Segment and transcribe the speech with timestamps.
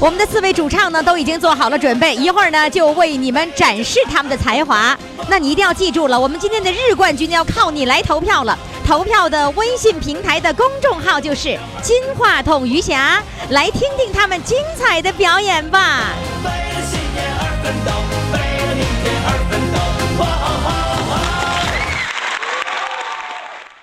[0.00, 4.98] 我们的四位主唱呢都已经做好了准备，一会儿呢就为你们展示他们的才华。
[5.28, 8.58] 那你一定要记住了，我们今天的日冠军要靠你来投票了。
[8.86, 16.14] 投票的微信平台的公众号就是“金话筒余霞”，来听听他们精彩的表演吧。
[16.42, 17.92] 为了信念而奋斗，
[18.32, 19.76] 为了明天而奋斗。
[20.18, 20.48] 哇哈
[21.10, 21.20] 哈！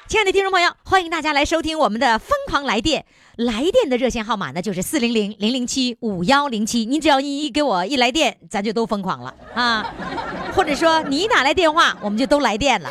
[0.08, 3.02] 亲爱的听众朋友，欢迎大家来收听我们的《疯狂来电》。
[3.38, 6.86] 来电的热线号码呢，就是四零零零零七五幺零七。
[6.86, 9.94] 你只要一一给我一来电，咱就都疯狂了啊！
[10.56, 12.89] 或者说你一打来电话，我们就都来电了。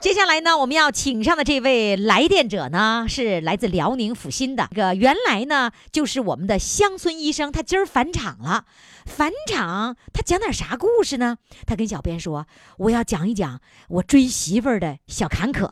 [0.00, 4.66] 接下来呢，我们要请上的这位来电者呢，是来自辽宁阜新的。
[4.70, 8.64] 这个原来呢，就是我们的乡村医生，他今儿返场了。
[9.04, 11.36] 返场，他讲点啥故事呢？
[11.66, 12.46] 他跟小编说
[12.78, 15.70] ：“我要讲一讲我追媳妇儿的小坎坷。”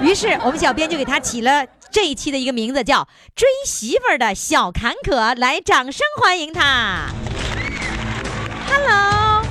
[0.00, 3.02] 于是我们小编就给他起了这一期的一个名字，叫
[3.34, 5.34] 《追媳妇儿的小坎坷》。
[5.38, 7.10] 来，掌声欢迎他。
[8.70, 9.44] Hello，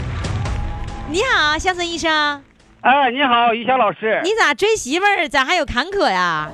[1.11, 2.48] 你好，乡村医生。
[2.81, 4.21] 哎，你好，于霞老师。
[4.23, 5.27] 你咋追媳妇儿？
[5.27, 6.49] 咋还有坎坷呀？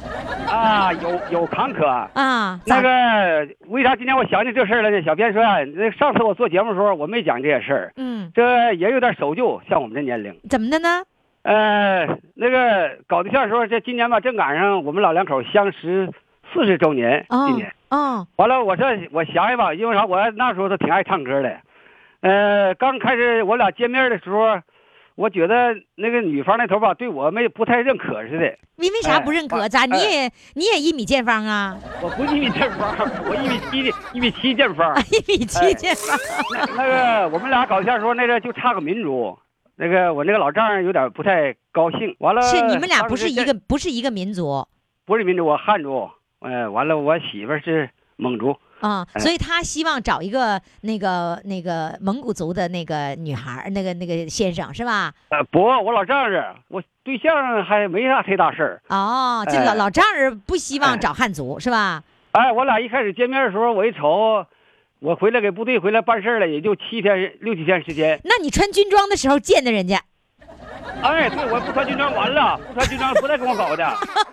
[0.49, 1.85] 啊，有有坎坷。
[1.85, 4.99] 啊，那个，为啥今天我想起这事儿来呢？
[5.03, 10.35] 小编说啊，那上次我做节目的时候，我没讲这些事儿，嗯，这也有点守旧，像我们这年龄。
[10.49, 11.03] 怎么的呢？
[11.43, 16.09] 呃，那个搞对象的时候，这今年吧，正赶上我们老两口相识
[16.51, 17.23] 四十周年。
[17.29, 20.03] 哦今年哦，完了，我说我想想吧，因为啥？
[20.05, 21.55] 我那时候都挺爱唱歌的。
[22.21, 24.59] 呃，刚开始我俩见面的时候，
[25.15, 28.57] 我觉得那个女方那头吧，对我没不太认可似的。
[28.75, 29.67] 你为啥不认可？
[29.69, 29.83] 咋？
[29.83, 31.77] 哎你也你也一米见方啊？
[32.01, 32.93] 我不一米见方，
[33.25, 34.93] 我一米七的，一米七见方。
[35.11, 36.17] 一米七见方。
[36.51, 39.37] 那那个我们俩搞对象的时候，那个就差个民族。
[39.77, 42.13] 那个我那个老丈人有点不太高兴。
[42.19, 44.67] 完了，是你们俩不是一个不是一个民族
[45.05, 46.09] 不是民族，我汉族。
[46.39, 48.57] 哎，完了，我媳妇是蒙族。
[48.81, 55.13] 啊，哎所以他希望找一个那个那个蒙古族的那个女孩，那个那个先生是吧？
[55.29, 58.81] 呃，不，我老丈人，我对象还没啥太大事儿。
[58.89, 62.03] 哦，这老哎老丈人不希望哎找汉族是吧？
[62.31, 64.45] 哎，我俩一开始见面的时候，我一瞅，
[64.99, 68.19] 我回来给部队回来办事儿了，也就七天六七天时间。
[68.25, 70.01] 那你穿军装的时候见的人家，
[71.01, 73.85] 哎，对，我不穿军装完了，不穿军装不带跟我搞的。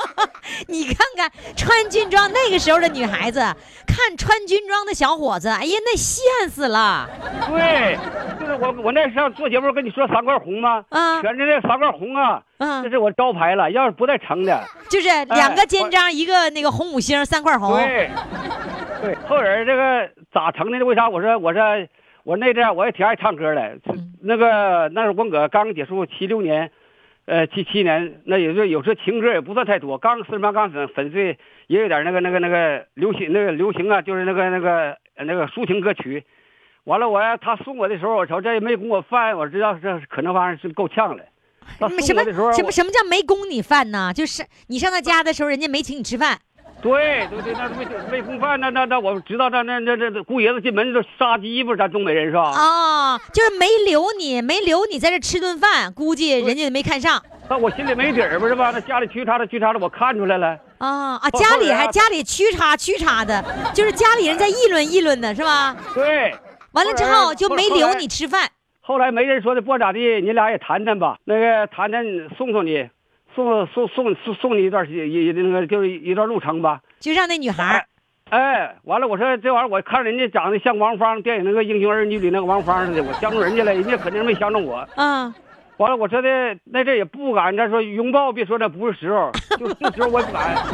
[0.69, 3.41] 你看看穿军装那个时候的女孩子，
[3.87, 7.09] 看穿军装的小伙子，哎呀，那羡死了
[7.49, 7.99] 对，
[8.39, 10.85] 就是我我那上做节目跟你说三块红吗？
[10.91, 13.71] 啊全是那三块红啊，这嗯，是我招牌了。
[13.71, 17.75] 要是不带成的，就是两个肩章，一个那个红五星，三块红。
[17.77, 18.11] 对，
[19.01, 19.17] 对。
[19.29, 20.85] 后人这个咋成的？
[20.85, 21.09] 为啥？
[21.09, 21.62] 我说我说
[22.25, 26.71] 我那阵我也挺爱唱歌的，嗯那个那是文革刚结束，七六年，
[27.27, 36.25] 呃七七年，那也就有时候情歌也不算太多，刚四十八刚粉粉碎，也有点那个那个那个流行那个流行啊，就是那个那个呃那个抒情歌曲。
[36.84, 41.25] 完了，我他送我的时候，我瞅这也没供我饭，我知道这可能玩意儿是够呛了。
[41.78, 44.12] 他什么什么什么叫没供你饭呢？
[44.12, 46.38] 就是你上他家的时候，人家没请你吃饭。
[46.82, 52.50] 对对对，那没没供饭，那那那我知道，那那那那姑爷子进门就杀鸡不是咱东北人是吧？
[52.50, 57.22] 哦，就是没留你，没留你在这吃顿饭，估计人家没看上。
[57.48, 58.70] 那我心里没底儿不是吧？
[58.75, 60.59] 那家里屈叉的屈叉的，我看出来了。
[60.78, 61.31] 啊啊！
[61.31, 65.76] 家里还家里屈叉屈叉的，就是家里人在议论议论的是吧？
[65.94, 66.34] 对，
[66.72, 68.49] 完了之后就没留你吃饭。
[68.81, 71.19] 后来没人说的，不咋地，你俩也谈谈吧。
[71.25, 72.04] 那个谈谈
[72.37, 72.88] 送送你，
[73.34, 76.81] 送送送送送你一段时间，一那个就是一段路程吧。
[77.00, 77.84] 就让那女孩儿
[78.31, 84.88] 哎，完了，我说这玩意儿，我看人家长得像王芳，电影那个《英雄儿女》里那个王芳似的，我相中人家了，人家肯定没相中我。
[84.96, 85.34] 嗯，
[85.76, 86.29] 完了，我说的
[86.64, 90.56] 那这也不敢，他说拥抱，别说那不是时候，就这时候我也不敢。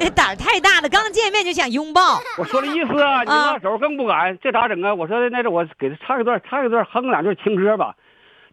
[0.00, 2.20] 哎胆儿太大了，刚见面就想拥抱。
[2.38, 4.94] 我说的意思啊，你啊拉手更不敢，这咋整啊？
[4.94, 7.94] 我说的那阵我给他唱一段，唱一段，哼两句情歌吧。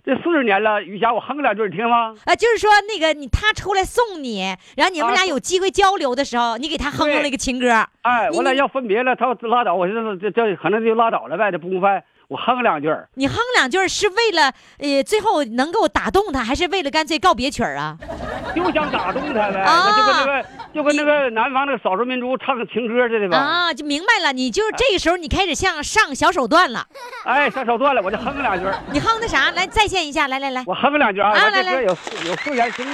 [0.07, 2.15] 这四十年了，于霞，我哼两句你听吗？
[2.23, 7.69] 啊，就是说那个你他出来送你，然后你们啊俩有机会交流的时候，你给他哼哼了一个情歌。
[8.03, 12.01] 哎，你我俩要分别了，他拉倒，我说这这这可能就拉倒了呗，这不供饭。
[12.27, 13.07] 我哼两句儿。
[13.13, 17.97] 你哼两句儿是为了呃最后能够打动他，还是为了干脆告别曲儿啊？
[18.55, 23.37] 就想打动他呗，啊那就跟那个就跟那个南方那个少数民族唱情歌似的吧。
[23.37, 26.85] 啊，就明白了，你就这个时候你开始像上小手段了，
[27.23, 29.51] 哎，上手段了，我就哼两句儿， 你哼的啥？
[29.51, 31.29] 来再现一下，来来来，我哼两句啊。
[31.29, 31.87] 啊来来这歌有
[32.29, 32.85] 有四言情，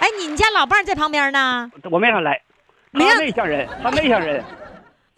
[0.00, 1.70] 哎，你们家老伴儿在旁边呢？
[1.90, 2.40] 我没让他来，
[2.92, 4.44] 他内向人，他内向人。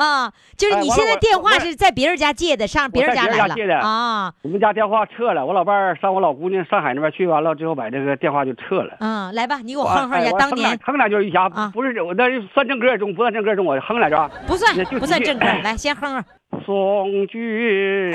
[0.00, 4.32] 啊，就是你现在电话是在别人家借的，上别人家在别人来了家借的啊。
[4.41, 8.97] 我们家电话撤了，我老伴儿上我老姑娘上海那边去完了之后，把这个电话就撤了。
[9.00, 14.31] 嗯，来吧，你给我我哼哼一下哎当年，哼两句余霞啊，不是我那是算正歌中，不算正歌中，我哼两句啊。
[14.47, 16.25] 不算不算正歌，来先哼哼。
[16.64, 18.12] 送君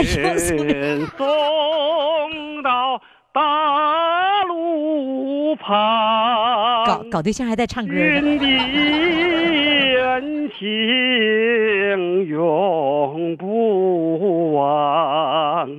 [1.18, 3.00] 送到
[3.36, 8.46] 大路旁，搞搞对象还带唱歌的，君的
[10.06, 15.70] 恩情永不忘，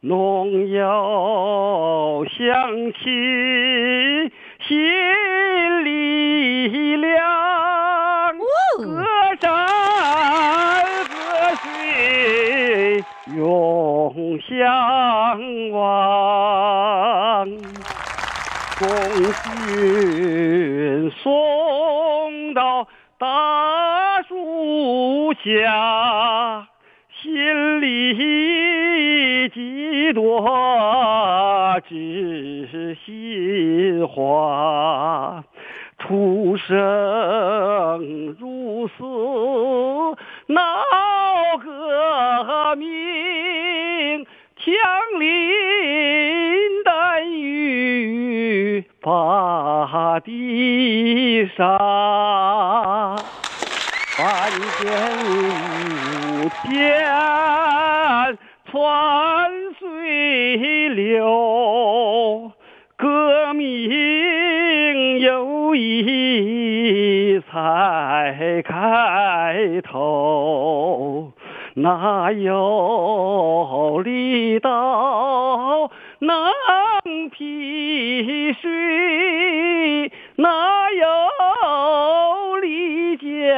[0.00, 3.00] 农药响起
[4.68, 4.76] 心
[5.86, 7.10] 里凉。
[8.76, 8.84] 河
[9.40, 9.56] 山河
[10.81, 10.81] 水
[13.36, 17.46] 永相望，
[18.78, 18.88] 公
[19.42, 22.86] 君送到
[23.18, 26.66] 大树下，
[27.22, 35.42] 心里几多知心话。
[35.98, 36.74] 出生
[38.40, 39.04] 入死
[40.48, 40.60] 闹
[41.58, 44.26] 革命，
[44.56, 44.74] 枪
[45.18, 45.28] 林
[46.84, 51.76] 弹雨把地杀。
[54.18, 54.82] 万箭
[55.26, 56.68] 无天
[58.70, 62.52] 穿水流，
[62.96, 71.32] 革命友谊才开头，
[71.74, 76.50] 哪有力道能
[77.30, 80.12] 劈水？
[80.36, 83.56] 哪有利剑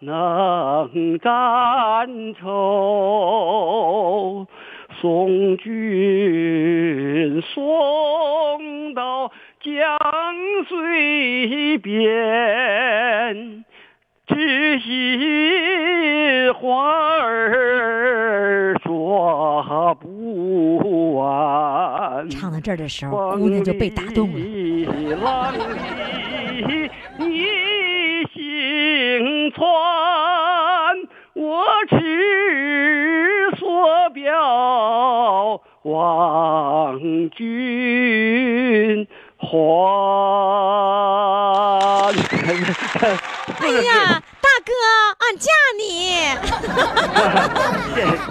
[0.00, 4.46] 能斩仇？
[5.00, 9.30] 送君送到
[9.60, 9.98] 江
[10.66, 13.64] 水边，
[14.26, 16.90] 知心话
[17.20, 22.28] 儿说不完。
[22.28, 24.38] 唱到这儿的时候，姑娘就被打动了。
[27.18, 27.24] 你
[28.34, 29.64] 行船，
[31.34, 31.94] 我持
[33.56, 36.25] 所表望
[43.82, 44.72] 呀， 大哥，
[45.18, 46.26] 俺嫁你。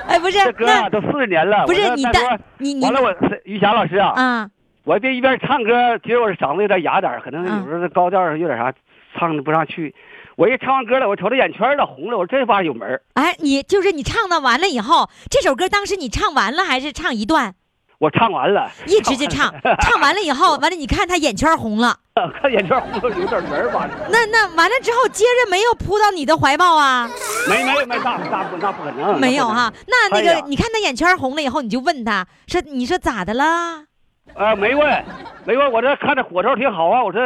[0.07, 4.49] 哎，不是这，歌啊都四十年了，不是你的你你完了，我是于霞老师啊，啊，
[4.83, 8.73] 我这一边唱歌，觉得我嗓子有点哑点儿，可能嗯有时候高调有点啥
[9.17, 9.93] 唱的不上去。
[10.35, 17.55] 我一唱完歌了，我瞅着眼圈了，红了，我说这玩意儿有门儿哎，你就是你唱的完了以后，这首歌当时你唱完了还是唱一段？
[17.99, 21.97] 我唱完了， 一直就唱， 唱完了以后，完了你看他眼圈红了，
[22.41, 23.87] 看眼圈红了，有点门儿吧？
[24.09, 27.09] 那那完了之后，接着没有扑到你的怀抱啊？
[27.49, 29.71] 没没没，那那不那不可能，没有哈。
[29.87, 33.85] 那那个、你看他眼圈红了以后，你就问他说：“你说咋的啦？
[34.33, 35.05] 呃，没问，
[35.45, 37.21] 没问，我这看着火头挺好啊，我说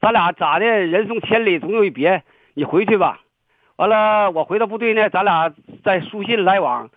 [0.00, 0.64] 咱俩咋的？
[0.64, 2.22] 人送千里总有一别，
[2.54, 3.20] 你回去吧。
[3.76, 5.52] 完了，我回到部队呢，咱俩
[5.84, 6.88] 再书信来往。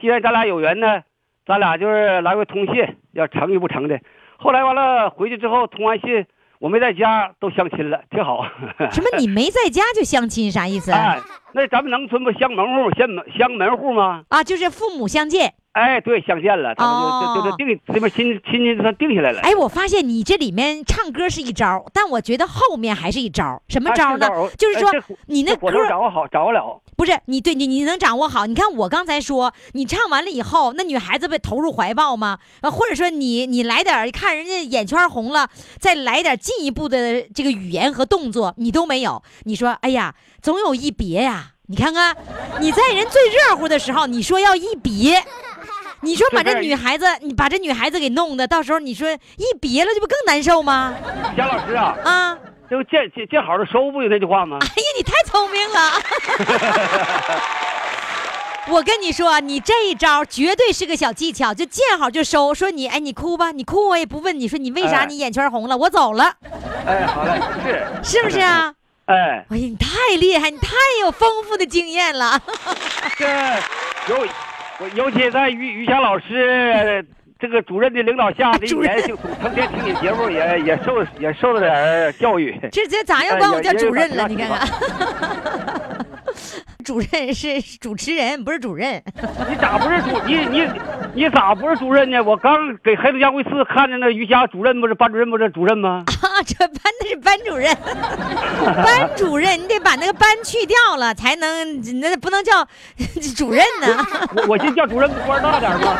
[0.00, 1.02] 既然咱俩有缘呢，
[1.46, 4.00] 咱俩就是来回通信，要成与不成的。
[4.38, 6.26] 后来完了回去之后通完信，
[6.58, 8.46] 我没在家，都相亲了，挺好。
[8.90, 10.90] 什么你没在家就相亲，啥意思？
[10.92, 11.20] 哎，
[11.54, 14.24] 那咱们农村不乡门户乡门乡门户吗？
[14.28, 15.54] 啊，就是父母相见。
[15.70, 19.40] 哎，对，相见了，他们就、哦就就就定这边亲亲戚算定下来了。
[19.40, 23.60] 哎，我发现你这里面唱歌是一招，但我觉得后面还是一招。
[23.68, 24.26] 什么招呢？
[24.26, 26.80] 哎就是说哎你那歌掌握好，掌握了。
[26.96, 28.46] 不是你对你你能掌握好？
[28.46, 32.38] 你看我刚才说，你唱完了以后，那女孩子被投入怀抱吗？
[32.60, 39.22] 啊，或者说你你来点看人家眼圈红了，再来点进一步的这个语言和动作，你都没有。
[39.44, 41.43] 你说，哎呀，总有一别呀。
[41.66, 42.14] 你看看，
[42.60, 45.22] 你在人最热乎的时候，你说要一别，
[46.02, 50.94] 你说把这女孩子，你把这女孩子给弄的，到时候你说一别了，这不更难受吗？
[51.36, 54.58] 贾老师啊，啊，这不见见见好的收不有那句话吗？
[54.60, 55.92] 哎呀，你太聪明了。
[58.68, 62.52] 我跟你说，你这一招绝对是个小技巧，就见好就收。
[62.54, 66.34] 说你，哎，你哭吧，你哭我也不问你说你为啥哎你眼圈红了，我走了，
[66.86, 67.40] 哎，好嘞，
[68.02, 68.74] 是，是不是啊？
[69.06, 72.40] 哎，哎呀，你太厉害，你太有丰富的经验了。
[73.18, 73.26] 这
[74.08, 74.26] 尤
[74.78, 77.04] 我尤其在于于霞老师
[77.38, 82.58] 这个主任的领导下，这一年就成天听你节目，也也受也受了点儿教育。
[82.72, 84.24] 这这咋又管我叫主任了？
[84.24, 84.66] 哎你看看，
[86.84, 89.02] 主任是主持人，不是主任。
[89.48, 90.68] 你咋不是主你你
[91.14, 92.22] 你咋不是主任呢？
[92.22, 96.04] 我刚给黑龙江卫视看着那瑜伽主任不是班主任不是主任吗？
[96.22, 97.74] 啊，这班的是班主任，
[98.84, 102.66] 班主任，你得把那个班去掉了，才能那不能叫
[103.36, 104.06] 主任呢。
[104.36, 105.96] 我我先叫主任官大点吗？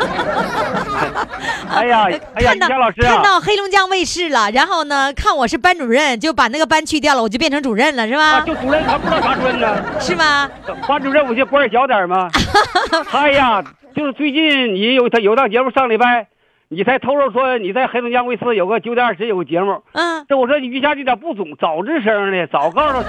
[1.73, 8.45] 哎呀哎呀，于看到老师看啊，到黑龙江卫视了，然后呢，看我是班主任，就把那个班去掉了，我就变成主任了，是啊，吧？
[8.45, 9.83] 就主任他不知道啥主任呢？
[9.99, 10.49] 是吧？
[10.87, 12.29] 班主任我就官小点儿吗？
[13.11, 13.63] 哎呀，
[13.95, 16.27] 就是最近你有他有档节目上礼拜，
[16.69, 19.81] 你才透露说你在黑龙江卫视有个九点二十有个节目。
[19.93, 22.47] 嗯，这我说你于霞你咋不总早吱声呢？
[22.47, 22.99] 早告诉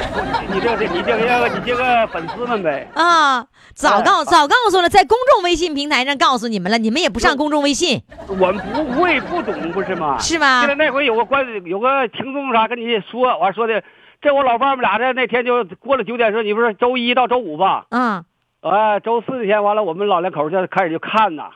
[0.53, 2.89] 你这个你这个你这个粉丝们呗。
[2.95, 10.19] 啊，早告哎早告诉了，在公众微信平台上告诉你们了，你们也不上公众微信，我们不会不懂不是吗？
[10.19, 13.83] 是吗现在那回有个关有个听众啥跟你说，完说的，
[14.27, 17.87] 这我老伴儿们俩这那天就过了九点说，你不是周一到周五吧？
[17.91, 18.25] 嗯，
[18.61, 21.51] 啊，周四那天完了，我们老两口就开始就看呐，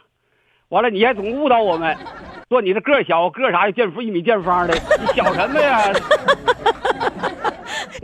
[0.68, 1.96] 完了你还总误导我们，
[2.48, 5.82] 说你这个儿小个儿啥的见一米见方的，你小什么呀？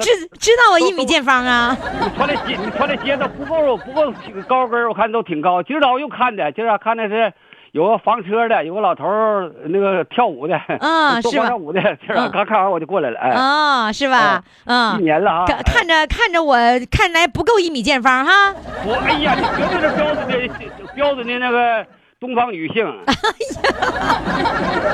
[0.00, 1.76] 知知道我一米见方啊？
[2.02, 4.12] 你穿的鞋，你穿的鞋都不够不够
[4.48, 5.62] 高跟儿我看都挺高。
[5.62, 7.32] 今儿早上又看的，今儿啊看的是
[7.76, 11.82] 有个房车的，有个老头儿那个跳舞的， 做啊是吧广场舞的。
[12.32, 14.42] 刚看完我就过来了，哎，啊，是吧？
[14.64, 15.44] 嗯一嗯，年了啊。
[15.44, 16.56] 看看着看着我
[16.90, 18.32] 看来不够一米见方哈。
[18.86, 20.48] 我哎呀，你绝对是标准的
[20.94, 21.86] 标准的那个
[22.18, 22.82] 东方女性，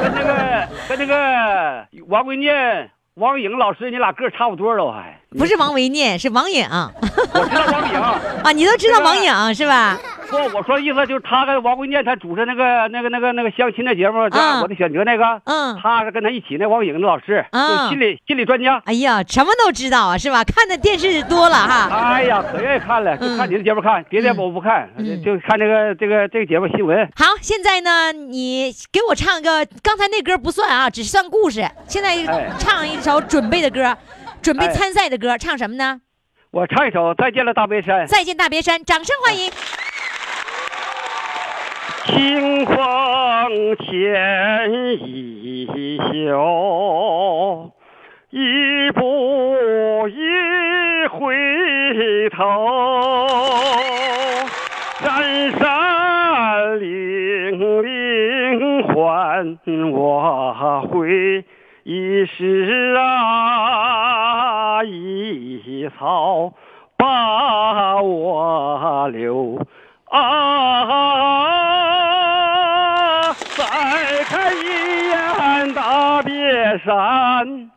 [0.03, 5.21] 跟那个跟那个王文念、王颖老师，你俩个差不多都还。
[5.39, 6.65] 不是王维念，是王颖
[7.35, 7.95] 我知道王颖，
[8.45, 9.99] 啊，你都知道王颖是吧？
[10.29, 18.81] 不，我说意思就是他跟王维念他主持那个那个那个那个相亲的节目，叫嗯《我的选择》那个，嗯，他是跟他一起那王颖的老师，嗯就心理心理专家。
[18.87, 20.43] 哎呀，什么都知道啊，是吧？
[20.45, 21.89] 看的电视多了哈。
[22.15, 27.07] 哎呀，可愿意看了，就看你的节目看，别的我不看，嗯就看这个这个这个节目新闻。
[27.15, 31.63] 好，现在呢，你给我唱个，刚才那歌不算啊，只算故事。
[31.87, 33.95] 现在哎唱一首准备的歌，
[34.43, 36.01] 准备哎参赛的歌，唱什么呢？
[36.51, 38.05] 我唱一首《再见了大别山》。
[38.07, 39.51] 再见大别山，掌声欢迎。
[42.05, 42.77] 清风
[43.79, 45.97] 牵一
[46.27, 47.73] 袖，
[48.31, 53.29] 一步一回头，
[54.99, 59.57] 山山岭岭唤
[59.93, 61.45] 我回。
[61.85, 66.53] 一时啊，一草
[66.97, 69.61] 把我留
[70.09, 70.23] 啊！
[73.57, 73.65] 再
[74.27, 74.61] 看一
[75.11, 77.71] 眼大别山，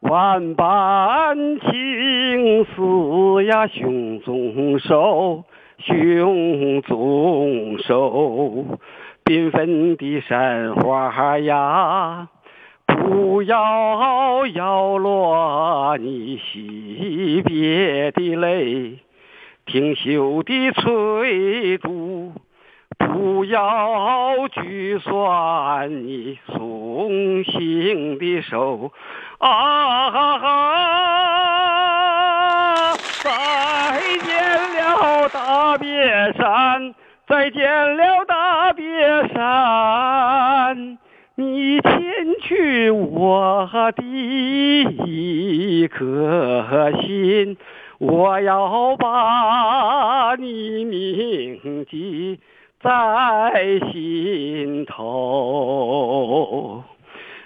[0.00, 5.44] 万般情思呀，胸中收，
[5.80, 8.64] 胸中收，
[9.22, 12.28] 缤纷的山花呀。
[13.10, 18.98] 不要摇落你惜别的泪，
[19.66, 22.32] 挺秀的翠竹，
[22.98, 28.92] 不要举酸你送行的手
[29.38, 30.52] 啊哈！
[33.24, 34.38] 再见
[34.76, 36.94] 了大别山，
[37.26, 38.84] 再见了大别
[39.34, 40.96] 山。
[41.34, 41.80] 你
[42.50, 44.02] 去我的
[45.06, 47.56] 一颗心，
[47.98, 52.40] 我要把你铭记
[52.82, 52.90] 在
[53.92, 56.82] 心头。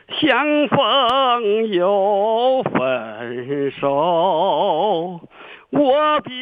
[0.09, 5.21] 相逢又分手，
[5.69, 6.33] 我别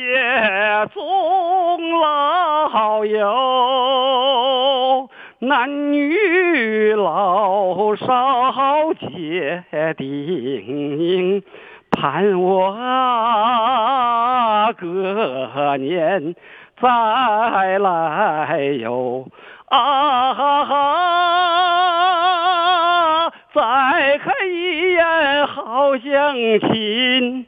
[0.95, 5.11] 终老友。
[5.45, 9.65] 男女老少结
[9.97, 11.43] 定，
[11.91, 16.37] 盼我啊隔年
[16.81, 16.89] 再
[17.79, 19.27] 来哟
[19.67, 20.33] 啊
[20.63, 20.79] 哈！
[23.53, 23.61] 再
[24.19, 26.37] 看一眼好乡
[26.71, 27.45] 亲，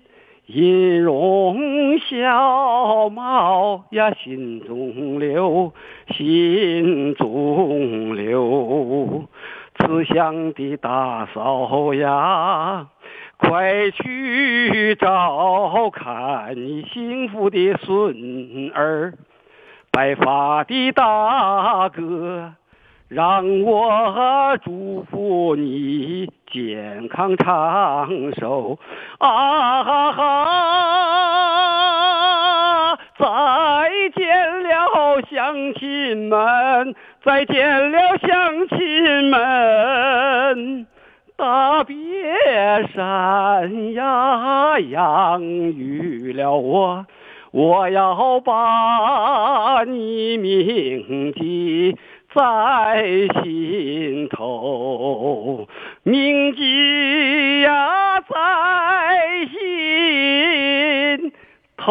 [0.47, 5.73] 音容笑貌呀，心中留，
[6.09, 9.25] 心中留。
[9.79, 12.87] 慈祥的大嫂呀，
[13.39, 19.15] 快去照看你幸福的孙儿。
[19.91, 22.53] 白发的大哥，
[23.15, 28.09] 让我祝福你健康长
[28.41, 28.77] 寿
[29.19, 30.25] 啊哈哈！
[33.17, 33.27] 再
[34.17, 36.93] 见了，乡亲们，
[37.25, 40.89] 再见了，乡亲们。
[41.37, 41.95] 大别
[42.93, 47.07] 山呀，养育了我。
[47.53, 51.97] 我要把你铭记
[52.35, 52.43] 在
[53.45, 55.69] 心头，
[56.03, 58.27] 铭记呀在
[59.53, 61.33] 心
[61.77, 61.85] 头。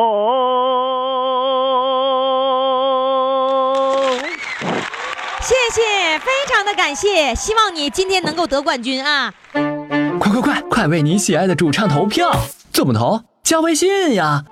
[5.39, 9.33] 谢谢，非常的感谢，希望你今天能够得冠军啊！
[10.19, 12.29] 快快快，快为你喜爱的主唱投票！
[12.73, 13.21] 怎么投？
[13.43, 14.43] 加微信呀，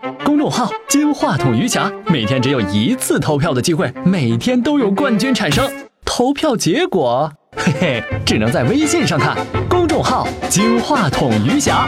[0.41, 5.71] 众号“金话筒余霞”，每天只有一次投票的机会，每天都有冠军产生。
[6.03, 9.37] 投票结果，嘿嘿，只能在微信上看。
[9.69, 11.87] 公众号“金话筒余霞”。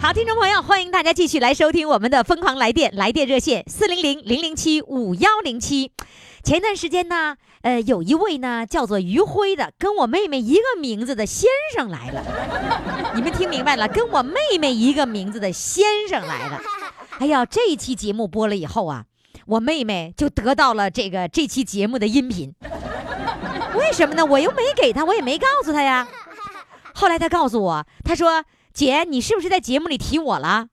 [0.00, 5.90] 好，听众朋友，欢迎大家继续来收听我们的疯狂来电，来电热线四零零零零七五幺零七。
[6.44, 12.22] 前段时间呢，呃，有一位呢叫做余辉的，跟我妹妹一个名字的先生来了。
[13.16, 13.88] 你们听明白了？
[13.88, 16.60] 跟我妹妹一个名字的先生来了。
[17.18, 19.04] 哎呀，这一期节目播了以后啊，
[19.46, 22.54] 我妹妹就得到了这个这期节目的音频。
[23.76, 24.24] 为什么呢？
[24.24, 26.06] 我又没给她，我也没告诉她呀。
[26.94, 30.66] 后来她告诉我，她说：“姐，你是不是在节目里提我了？”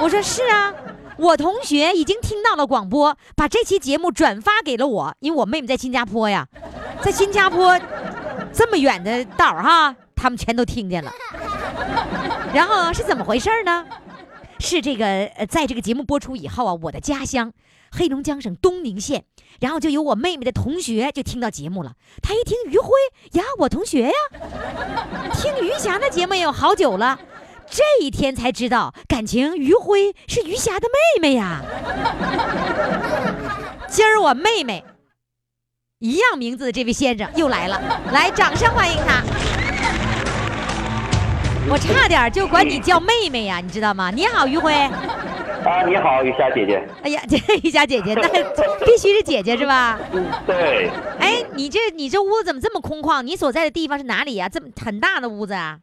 [0.00, 0.74] 我说：“是啊。”
[1.18, 6.46] 我同学已经听到了广播，把这期节目转发给了我，因为我妹妹在新加坡呀，
[7.02, 7.76] 在新加坡
[8.52, 11.12] 这么远的道儿哈，他们全都听见了。
[12.54, 13.84] 然后是怎么回事呢？
[14.58, 17.52] 是这个呃，在这个节目播出以后啊，我的家乡
[17.90, 19.24] 黑龙江省东宁县，
[19.60, 21.94] 然后就有我妹妹的同学就听到节目了。
[22.22, 22.90] 他一听于辉
[23.32, 24.12] 呀，我同学呀，
[25.34, 27.18] 听于霞的节目也有好久了。
[27.70, 31.62] 这一天才知道，感情于辉是于霞的妹妹呀。
[33.88, 34.84] 今儿我妹妹
[35.98, 37.80] 一样名字的这位先生又来了，
[38.12, 39.22] 来，掌声欢迎他。
[41.70, 44.10] 我差点就管你叫妹妹呀，你知道吗？
[44.10, 44.72] 你好，于辉。
[44.72, 46.82] 啊，你好，雨霞姐姐。
[47.02, 48.28] 哎呀， 这余霞姐姐，那
[48.86, 49.98] 必须是姐姐是吧？
[50.46, 50.88] 对，
[51.20, 53.20] 哎，你这你这屋子怎么这么空旷？
[53.22, 54.48] 你所在的地方是哪里呀？
[54.48, 55.78] 这么很大的屋子啊？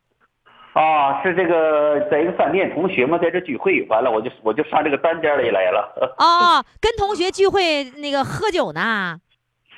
[0.74, 6.16] 啊，是这个在一个饭店，同学们在这聚会，完了我就我就上这个单间里来了。
[6.18, 9.20] 哦，跟同学聚会那个喝酒呢？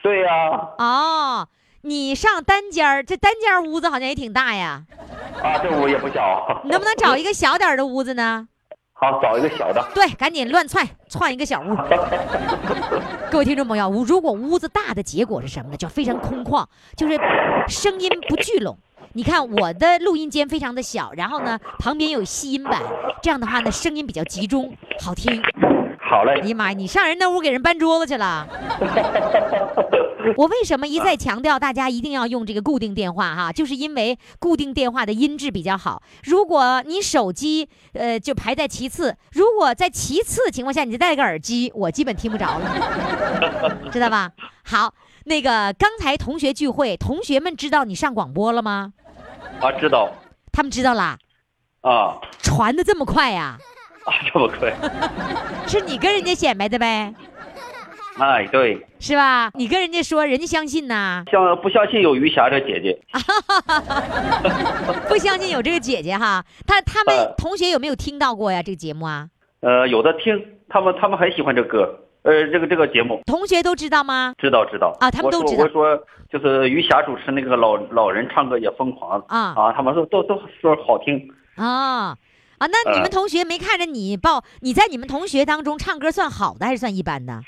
[0.02, 0.32] 对呀、
[0.78, 1.48] 哦，
[1.88, 4.84] 你上单间儿，这单间儿屋子好像也挺大呀，
[5.41, 6.62] 啊，这屋也不小。
[6.65, 8.47] 你能不能找一个小点儿的屋子呢？
[8.91, 9.82] 好，找一个小的。
[9.93, 11.78] 对，赶紧乱窜，窜一个小屋。
[13.32, 15.78] 各位听众朋友，如果屋子大的结果是什么呢？
[15.78, 16.65] 就非常空旷，
[16.97, 17.17] 就是
[17.69, 18.78] 声音不聚拢。
[19.13, 22.82] 你看我的录音间非常的小，然后呢旁边有吸音板，
[23.21, 25.41] 这样的话呢声音比较集中，好听。
[26.02, 26.47] 好嘞哎。
[26.47, 28.45] 呀妈呀，你上人那屋给人搬桌子去了。
[30.38, 33.52] 我为什么一再强调大家一定要用这个固定电话哈？
[33.52, 36.02] 就是因为固定电话的音质比较好。
[36.24, 44.32] 如果你手机呃就排在其次，如果在其次情况下你再戴个耳机，我基本听不着了， 知道吧？
[44.63, 44.94] 好，
[45.26, 48.94] 那个刚才同学聚会，同学们知道你上广播了吗？
[49.62, 50.12] 啊，知道。
[50.52, 51.18] 他们知道啦，
[51.82, 53.58] 啊传的这么快呀、
[54.06, 54.74] 啊， 这么快。
[55.68, 57.13] 是你跟人家显摆的呗，
[58.19, 59.51] 哎，对，是吧？
[59.53, 61.23] 你跟人家说，人家相信呐。
[61.32, 62.99] 相不相信有余霞这姐姐？
[65.08, 68.62] 不相信有这个姐姐哈，他他们呃同学有没有听到过呀？
[68.63, 69.27] 这个节目啊，
[69.62, 74.34] 呃，有的听，他们他们很喜欢这歌，呃，这个这个节目，同学都知道吗？
[74.39, 81.30] 知道知道啊他们都知道我说就是余霞主持那个老老人唱歌也疯狂啊啊，他们说都都说好听。
[81.56, 82.15] 啊
[82.58, 84.43] 啊，那你们呃同学没看着你报？
[84.62, 87.41] 你在你们同学当中唱歌算好的还是算一般的？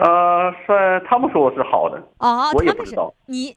[0.00, 3.56] 呃，算他们说我是好的，哦，我也他们是不知道你，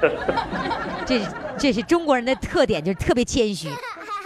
[1.06, 3.68] 这是这是中国人的特点，就是特别谦虚。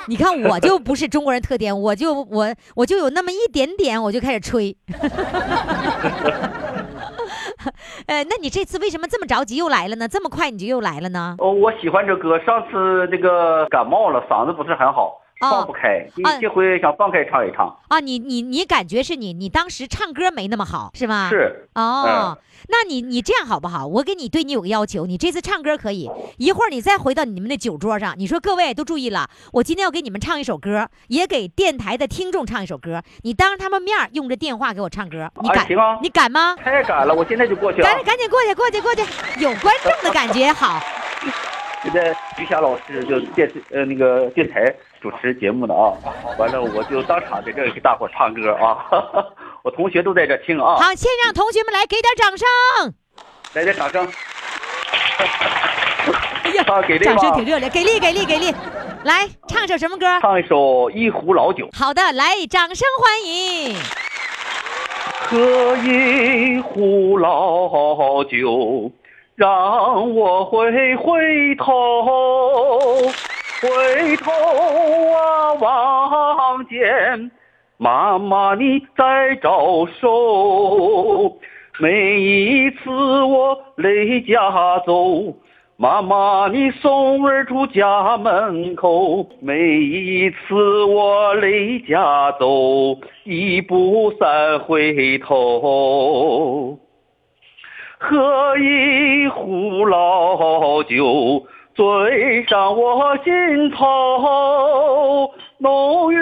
[0.09, 4.77] 你看我就不是中国人特点，我就我我就有那么一点点，我就开始吹。
[8.07, 10.07] 呃，那你这次为什么这么着急又来了呢？
[10.07, 11.35] 这么快你就又来了呢？
[11.38, 12.38] 哦，我喜欢这歌。
[12.45, 16.07] 上次这个感冒了，嗓子不是很好，哦放不开。
[16.16, 17.75] 你啊这回想放开唱一唱。
[17.88, 21.29] 啊，你你你感觉是你你当时唱歌没那么好是吗？
[21.31, 21.68] 是。
[21.75, 23.87] 哦嗯，那你你这样好不好？
[23.87, 35.59] 我给你对你有个要求，你这次唱歌可以，一会儿你再回到你们的酒桌上，你说各位都注意了，我今天要给你们唱一首歌，也给电台的听众唱一首歌，你当着他们面用着电话给我唱歌，你敢？
[35.59, 36.57] 哎行啊你敢吗？
[36.57, 37.96] 太敢了，我现在就过去了赶！
[37.96, 39.03] 紧赶紧过去过去过去，
[39.40, 40.81] 有观众的感觉好。
[41.83, 44.75] 现在徐霞老师就电视呃那个电台
[45.09, 45.92] 主持节目的啊，
[46.37, 48.85] 完了我就当场在这给大伙儿唱歌啊，
[49.62, 52.45] 我同学都在这听啊，好，先让同学们来给点掌声。
[53.55, 54.05] 来点掌声。
[56.42, 58.53] 哎呀啊给力吧掌声挺热烈，给力给力给力！
[59.05, 60.19] 来唱首什么歌？
[60.21, 60.57] 唱一首
[60.90, 61.66] 《一壶老酒》。
[61.79, 63.77] 好的，来，掌声欢迎。
[65.29, 68.90] 喝一壶老酒，
[69.37, 73.03] 让我回回头，
[73.61, 74.31] 回头
[75.12, 77.31] 啊望见
[77.79, 81.38] 妈妈你在招手，
[81.79, 84.51] 每一次我离家
[84.87, 85.35] 走。
[85.79, 96.79] 妈妈，你送儿出家门口，每一次我离家走，一步三回头。
[97.99, 101.45] 喝一壶老酒，
[101.77, 106.17] 醉上我心头，浓郁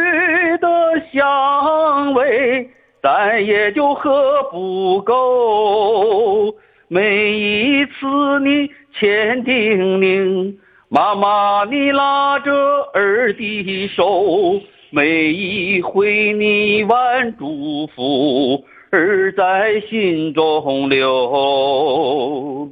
[0.58, 0.68] 的
[1.12, 2.68] 香味，
[3.00, 6.52] 再也就喝不够。
[6.88, 10.56] 每一次你千叮咛，
[10.88, 12.52] 妈妈你拉着
[12.92, 22.68] 儿的手，每一回你万嘱咐，儿在心中留。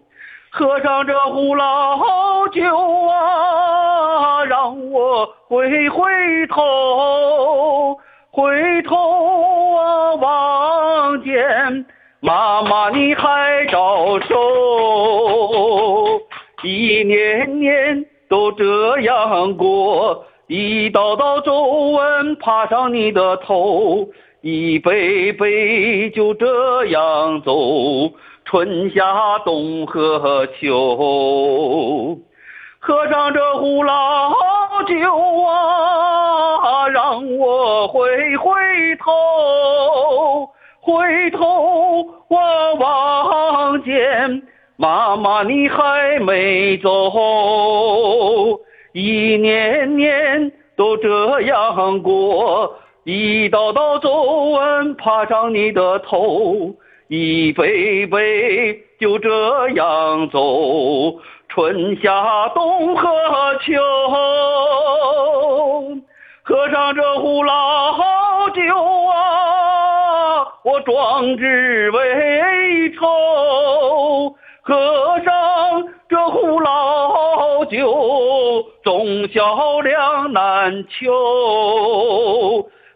[0.55, 2.63] 喝上这壶老酒
[3.07, 7.97] 啊，让我回回头，
[8.31, 11.87] 回头啊望见。
[12.21, 16.21] 妈妈，你还招手，
[16.63, 24.07] 一年年都这样过，一道道皱纹爬上你的头，
[24.43, 27.55] 一杯杯就这样走，
[28.53, 32.19] 春夏冬和秋。
[32.79, 34.31] 喝上这壶老
[34.87, 34.95] 酒
[35.43, 38.53] 啊，让我回回
[38.97, 40.51] 头。
[40.83, 44.43] 回头我望见
[44.77, 47.11] 妈妈你还没走，
[48.93, 54.11] 一年年都这样过，一道道皱
[54.51, 56.75] 纹爬上你的头，
[57.15, 61.15] 一杯杯就这样走，
[61.51, 63.11] 春夏冬和
[63.61, 63.75] 秋，
[66.43, 68.63] 喝上这壶老酒
[69.09, 70.49] 啊。
[70.65, 81.13] 我壮志未酬，喝上这壶老酒，忠孝两难求。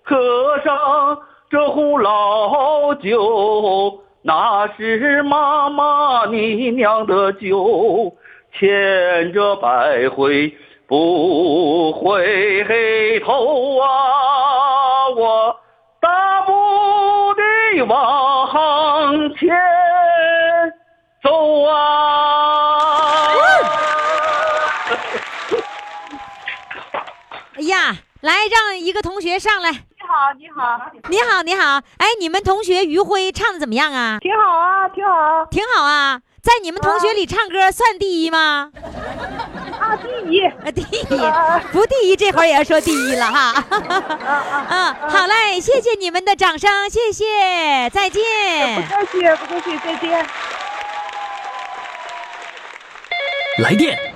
[0.02, 1.18] 喝上
[1.50, 8.12] 这壶老酒，那是妈妈你酿的酒，
[8.52, 10.52] 千折百回
[10.88, 15.08] 不回头啊！
[15.16, 15.56] 我
[16.00, 16.52] 大步。
[17.88, 19.48] 往前
[21.22, 23.28] 走啊！
[27.54, 29.85] 哎呀，来，让一个同学上来。
[30.38, 31.80] 你好，你好，你好，你好。
[31.98, 34.18] 哎，你们同学于辉唱的怎么样啊？
[34.20, 35.46] 挺好啊，挺好。
[35.50, 38.70] 挺好啊，在你们同学里唱歌算第一吗？
[39.78, 40.42] 啊，第一。
[40.44, 41.04] 啊，第一，
[41.72, 43.64] 不第一，这会儿也要说第一了哈。
[44.70, 48.22] 嗯，好嘞，谢谢你们的掌声，谢谢，再见。
[48.74, 50.26] 不客气，不客气，再见。
[53.58, 54.15] 来电！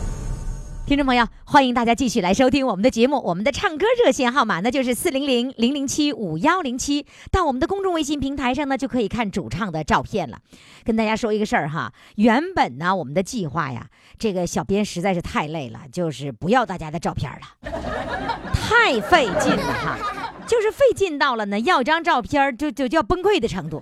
[0.91, 3.17] 听众朋友，欢迎大家继续来收听我们的节目。
[3.23, 7.05] 我们的唱歌热线号码呢就是四零零零零七五幺零七。
[7.31, 10.39] 到我们的公众微信平台上呢，就可以看主唱的照片了。
[10.83, 13.87] 跟大家说一个事儿哈，原本呢我们的计划呀，
[14.19, 17.71] 这个小编实在是太累了，就是不要大家的照片了，
[18.51, 19.97] 太费劲了哈，
[20.45, 23.81] 就是费劲到了呢要张照片就就就要崩溃的程度。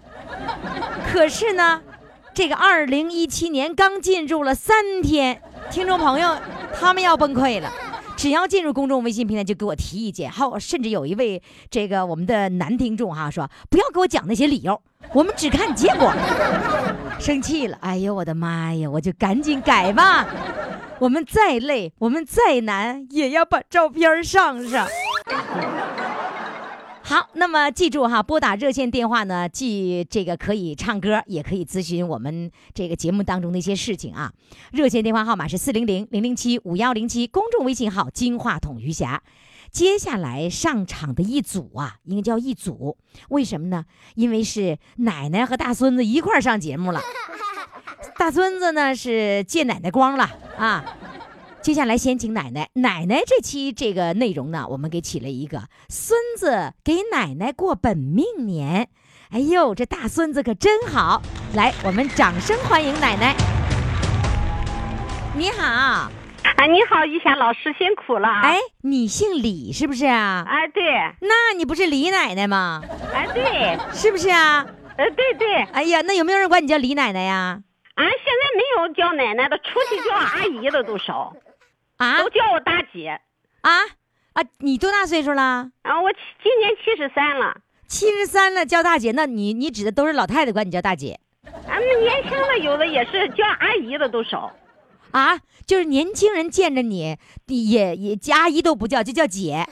[1.12, 1.82] 可是呢，
[2.36, 6.36] 这个二零一七年刚进入了三天，听众朋友
[6.79, 7.71] 他们要崩溃了。
[8.17, 10.29] 只要进入公众微信平台就给我提意见。
[10.29, 14.82] 还有，甚至有一位这个我们的男听众哈说，不要给我讲那些理由，
[15.13, 16.12] 我们只看结果。
[17.17, 20.27] 生气了，哎呦我的妈呀，我就赶紧改吧。
[20.99, 24.86] 我们再累，我们再难，也要把照片上上。
[27.10, 34.32] 好，那么记住哈，拨打热线电话呢，既这个可以唱歌，也可以咨询我们这个节目当中的一些事情啊。
[34.72, 39.24] 热线电话号码是四零零零零七五幺零七，公众微信号“金话筒余霞”。
[39.74, 42.95] 接下来上场的一组啊，应该叫一组，
[43.30, 43.86] 为什么呢？
[44.13, 47.02] 因为是奶奶和大孙子一块儿上节目了。
[48.19, 50.99] 大孙子呢是借奶奶光了啊。
[51.62, 58.88] 接下来先请奶奶，奶奶这期这个内容呢，我们给起了一个“孙子给奶奶过本命年”。
[59.32, 61.22] 哎呦，这大孙子可真好！
[61.54, 63.36] 来，我们掌声欢迎奶奶。
[65.36, 68.28] 你好，啊，你好，玉霞老师，辛苦了。
[68.28, 70.45] 哎，你姓李是不是啊？
[70.48, 70.82] 哎，对，
[71.19, 72.82] 那你不是李奶奶吗？
[73.13, 74.65] 哎，对，是不是啊？
[74.98, 75.56] 呃，对对。
[75.74, 77.62] 哎呀，那有没有人管你叫李奶奶呀？
[77.95, 81.34] 啊现在没有叫奶奶的，出去叫阿姨的都少，
[82.00, 83.22] 啊都叫我大姐。
[83.62, 83.72] 啊
[84.34, 84.44] 啊！
[84.60, 85.70] 你多大岁数了？
[85.84, 87.56] 啊，我七今年七十三了。
[87.88, 91.20] 七十三了叫大姐，那你你指的都是老太太管你叫大姐
[91.68, 94.52] 俺们年轻的有的也是叫阿姨的都少。
[95.12, 95.39] 啊？
[95.65, 97.15] 就是年轻人见着你，
[97.48, 99.54] 也也阿姨都不叫，就叫姐。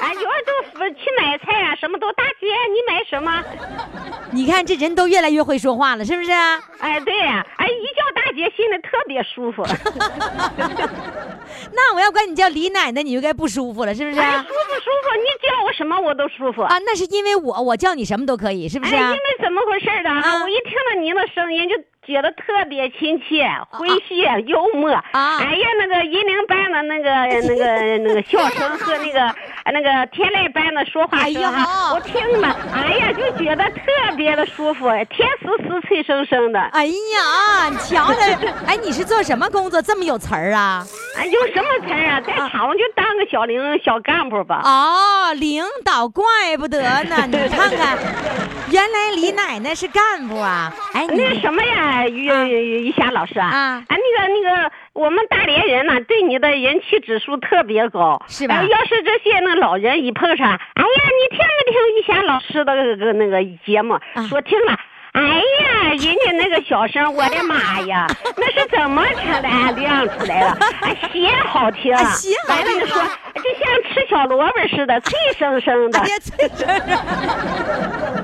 [0.00, 0.26] 哎，有的
[0.74, 3.44] 都去买菜啊，什么都大姐，你买什么？
[4.32, 6.58] 你看这人都越来越会说话了，是不是啊？
[6.80, 9.64] 哎，对呀、哎，一叫大姐心里特别舒服。
[11.72, 14.48] 那我要管你叫李奶奶，你就该不舒服了，是不是哎，啊舒？
[14.48, 16.62] 服舒服，你叫我什么我都舒服。
[16.62, 19.12] 啊，那是因为我我叫你什么都可以，是不是哎，因啊？
[19.12, 24.92] 为怎么回事儿的我一听到您的声音就觉得特别亲切、诙谐、幽默。
[24.92, 27.10] 啊哎呀，那个银铃班的那个、
[27.48, 29.34] 那个、那个笑声和那个、
[29.72, 31.42] 那个天籁班的说话声，
[31.94, 33.82] 我听了，哎呀，就觉得特
[34.16, 36.60] 别的舒服，甜丝丝、脆生生的。
[36.72, 40.84] 哎呀，你瞧瞧，哎，你是做什么工作这么有词儿啊？
[41.16, 42.20] 哎，有什么词儿啊？
[42.20, 44.60] 在厂就当个小领小干部吧。
[44.64, 46.24] 哦，领导，怪
[46.58, 47.26] 不得呢！
[47.26, 47.98] 你看看，
[48.70, 50.72] 原来李奶奶是干部啊！
[50.94, 52.26] 哎，那个什么呀，于
[52.86, 63.94] 于霞老师啊，啊哎，那个那个，我们大连人呢，对你的人气指数特别高，是吧哎要是这些那老人一碰上，哎呀，你听没听于霞老师的那个那个节目？
[64.14, 64.76] 啊说听了。
[65.12, 68.04] 哎呀，人家那个小声，我的妈呀，
[68.36, 70.58] 那是怎么出来亮出来了？
[70.80, 73.00] 哎，鞋好听，哎鞋好听完了说
[73.34, 76.08] 就像吃小萝卜似的，脆生生的哎。
[76.08, 78.23] 呀，脆生生。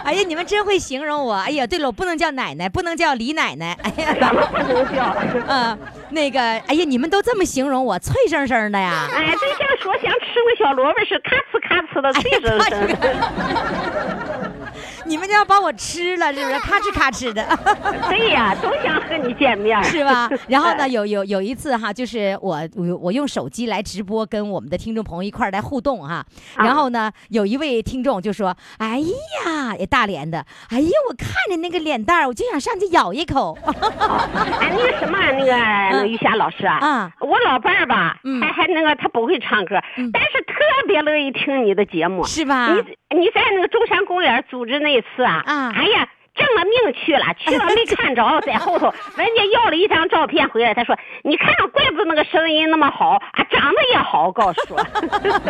[0.04, 1.34] 哎呀，你们真会形容我！
[1.34, 3.76] 哎呀，对了，我不能叫奶奶，不能叫李奶奶。
[3.82, 5.14] 哎呀，咱们不能叫？
[5.46, 5.78] 嗯，
[6.10, 9.08] 那个，哎呀，你们都这么形容我，脆生生的呀。
[9.12, 14.52] 哎，就像说像吃个小萝卜似的，咔哧咔哧的，脆生生的。
[15.06, 16.58] 你们就要把我吃了，是不是？
[16.60, 17.44] 咔哧咔哧的。
[18.08, 20.28] 对呀，都想和你见面， 是吧？
[20.48, 26.24] 然后呢，有有有一次哈，就是我我我用手机来直播，跟我们的听众朋友一块儿来互动哈。
[26.56, 33.56] 然后呢，有一位听众就说：“哎呀，也大连的，哎呀，我看着那个脸蛋儿，我就想上去咬一口。
[33.64, 39.76] 哎，那个什么，那个那个于霞老师啊，啊我老伴儿吧，嗯还还那个他不会唱歌，
[40.12, 40.54] 但是特
[40.86, 46.06] 别乐意听你的节目，是吧你你在那个中山公园组织那次啊，啊哎呀。
[46.32, 54.86] 挣了命去了，去了没看着，在后头，人家要了一张照片回来，他说：“你看，怪不得那个声音那么好啊，长得也好。”告诉我，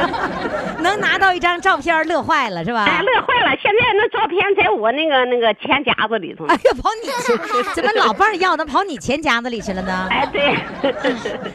[0.83, 2.87] 能拿到一张照片，乐坏了是吧？
[2.87, 3.57] 哎，乐坏了！
[3.63, 6.57] 现在那照片在我那个那个钱夹子里头呢哎。
[6.57, 10.09] 呀，跑你去， 怎么老伴儿要的跑你钱夹子里去了呢？
[10.11, 10.57] 哎，对，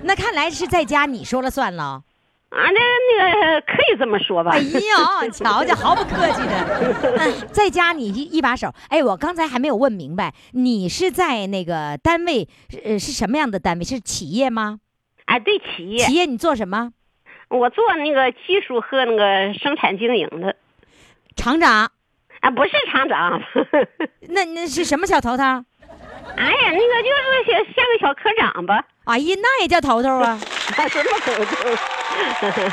[0.03, 2.03] 那看来是在家你说了算了。
[2.55, 4.51] 啊，那那个可以这么说吧。
[4.53, 7.17] 哎呀， 瞧瞧，毫不客气的。
[7.17, 8.73] 嗯，在家你一一把手。
[8.87, 12.47] 哎，我刚才还没有问明白，你是在那个单位，
[12.85, 13.83] 呃，是什么样的单位？
[13.83, 14.79] 是企业吗？
[15.25, 16.91] 哎，对企业，企业你做什么？
[17.49, 20.55] 我做那个技术和那个生产经营的，
[21.35, 21.91] 厂长？
[22.39, 23.41] 啊，不是厂长。
[24.29, 25.43] 那那是什么小头头？
[26.38, 28.83] 哎呀，那个就是像像个小科长吧。
[29.05, 30.39] 哎呀，那也叫头头啊！
[30.77, 31.69] 啊，什么头头？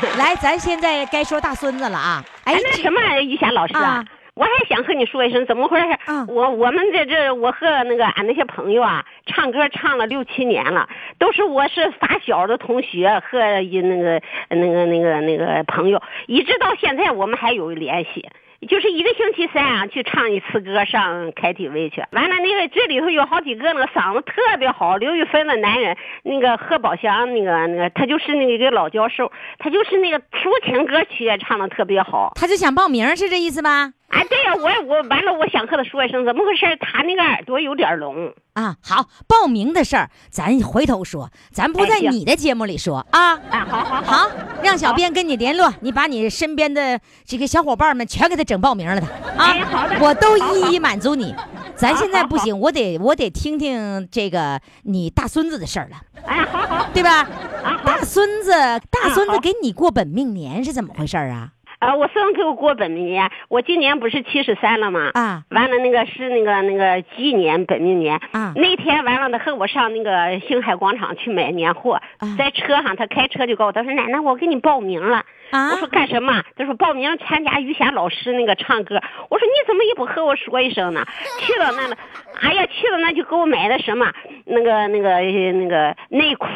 [0.17, 2.23] 来，咱现在该说大孙子了啊！
[2.45, 5.91] 哎哎，，那什么，于霞老师啊，啊我还想和你说一声，怎么回事？
[6.05, 10.89] 啊我我们在这，我和那个俺那些朋友啊，唱歌唱了六七年了，
[11.19, 18.27] 都是我是发小的同学和一那个那个那个那个朋友，一直到现在我们还有联系。
[18.67, 22.03] 就是一个星期三啊，去唱一次歌，上 KTV 去。
[22.11, 32.31] 完了，那个这里头有好几个那个嗓子特别好，刘玉芬的男人，那个贺宝祥，那个那个他就是那个一个老教授，他就是那个抒情歌曲也唱的特别好。
[32.35, 33.93] 他就想报名，是这意思吧？
[34.13, 36.65] 哎，对呀、我我完了，我想和他说一声，怎么回事？
[36.79, 38.31] 他那个耳朵有点聋。
[38.53, 43.33] 啊，好，报名的事儿咱回头说，咱不在你的节目里说啊。
[43.49, 51.33] 啊，好好好，让小编跟你联络，你把你身边的这个小伙伴们全给他整报名了的啊哎好的，我都一一满足你。
[51.75, 57.21] 咱现在不行，我得我得听听这个你大孙子的事儿了，哎，好好对吧？
[57.63, 61.49] 啊，大孙子，大孙子给你过本命年是怎么回事儿啊？
[61.83, 65.11] 啊，我孙子给我过本命年，我今年不是七十三了吗？
[65.13, 75.23] 啊，完了，那个是那个那个鸡年本命年啊那天完了，他和我上那个星海广场去买年货，啊在车上他开车就告诉我，他说奶奶，我给你报名了。
[75.51, 76.41] 啊我说干什么？
[76.55, 78.95] 他说报名参加于霞老师那个唱歌。
[79.29, 81.05] 我说你怎么也不和我说一声呢？
[81.41, 81.97] 去了那了，
[82.39, 84.09] 哎呀，去了那就给我买的什么
[84.45, 86.47] 那个那个那个内裤、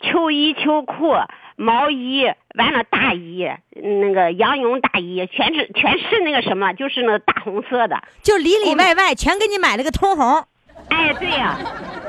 [0.00, 1.16] 秋衣秋裤。
[1.56, 2.24] 毛衣
[2.56, 8.02] 完了，大衣那个羊绒大衣，全是全是那个什么，就是那个大红色的。
[8.22, 10.44] 就里里外外全给你买了个通红。
[10.88, 11.58] 哎，对呀、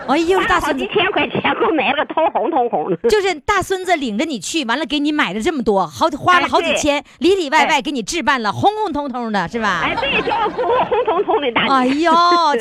[0.08, 3.10] 哎呦，大孙子几，千块钱给我买了个通红通红的。
[3.10, 9.82] 就是大孙子领着你去，完了给你买了这么多，好花了好几千，里里外外哎给你置办了，红红彤彤的，是吧？
[9.84, 12.02] 哎，对，叫我给我红彤彤的大哎衣。
[12.02, 12.12] 呦，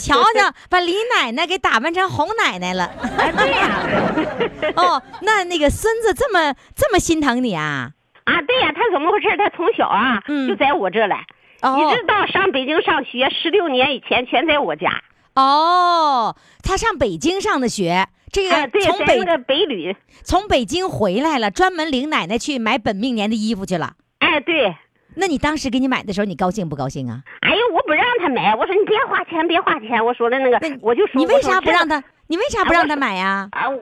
[0.00, 2.90] 瞧瞧，把李奶奶给打扮成红奶奶了。
[3.18, 7.90] 哎，对呀、 哦，那那个孙子这么这么心疼你啊？
[8.24, 9.37] 啊，对呀、他怎么回事？
[9.37, 11.27] 他从小啊、嗯就在我这来，
[11.61, 15.03] 哦一直到上北京上学，十六年以前全在我家。
[15.34, 19.96] 哦，他上北京上的学，这个从北北旅。
[20.22, 23.94] 从北京回来了，专门领奶奶去买本命年的衣服去了。
[24.20, 24.74] 哎，对。
[25.16, 27.22] 那你当时给你买的时候，你高兴不高兴啊？
[27.40, 30.04] 哎呦，我不让他买，我说你别花钱，别花钱。
[30.04, 32.02] 我说的那个，我就说你为啥不让他？
[32.26, 33.68] 你为啥不让他买呀、啊？
[33.68, 33.76] 我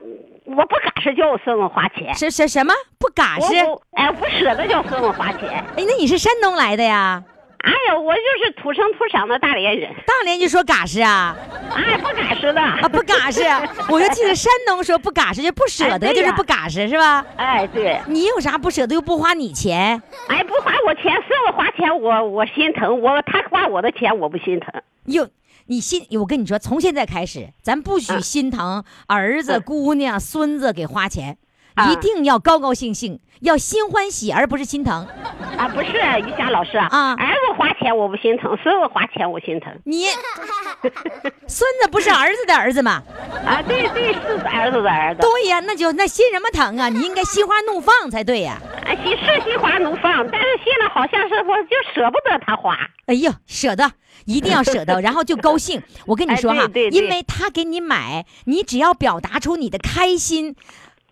[0.45, 3.55] 我不嘎实叫我孙子花钱，什什什么不嘎我实？
[3.93, 5.49] 哎不舍得叫孙子花钱。
[5.49, 7.23] 哎，那你是山东来的呀？
[7.63, 11.35] 哎呀，我就是土生土长的大连人，大连就说嘎实啊？
[11.73, 12.61] 哎不嘎实的。
[12.61, 13.41] 啊，不嘎实，
[13.89, 17.25] 我就记得山东说不嘎实就不舍得，哎就是不嘎实是吧？
[17.37, 20.01] 哎对，你有啥不舍得又不花你钱？
[20.27, 24.81] 哎不花我钱，是我花钱我我心疼，我他花我的钱我不心疼。
[25.05, 25.29] 哟，
[25.67, 31.37] 你心，我跟你说，从现在开始，咱不许嗯心疼儿子、嗯姑娘、孙子给花钱，
[31.75, 35.07] 啊一定要高高兴兴，要心欢喜，而不是心疼。
[35.57, 39.73] 啊，不是于霞老师啊儿子花钱我不心疼，孙子花钱我心疼。
[39.85, 40.05] 你
[41.47, 43.01] 孙子不是儿子的儿子吗？
[43.45, 46.89] 啊，对对，是儿子的儿子，对呀，那就那心什么疼啊？
[46.89, 48.59] 你应该心花怒放才对呀。
[48.85, 52.75] 啊，心是心花怒放，但是现在好像是我就舍不得他花。
[53.05, 53.91] 哎呀，舍得，
[54.25, 55.81] 一定要舍得， 然后就高兴。
[56.05, 60.55] 我跟你说哈，哎对对对因为他给你买，你只要表达出你的开心。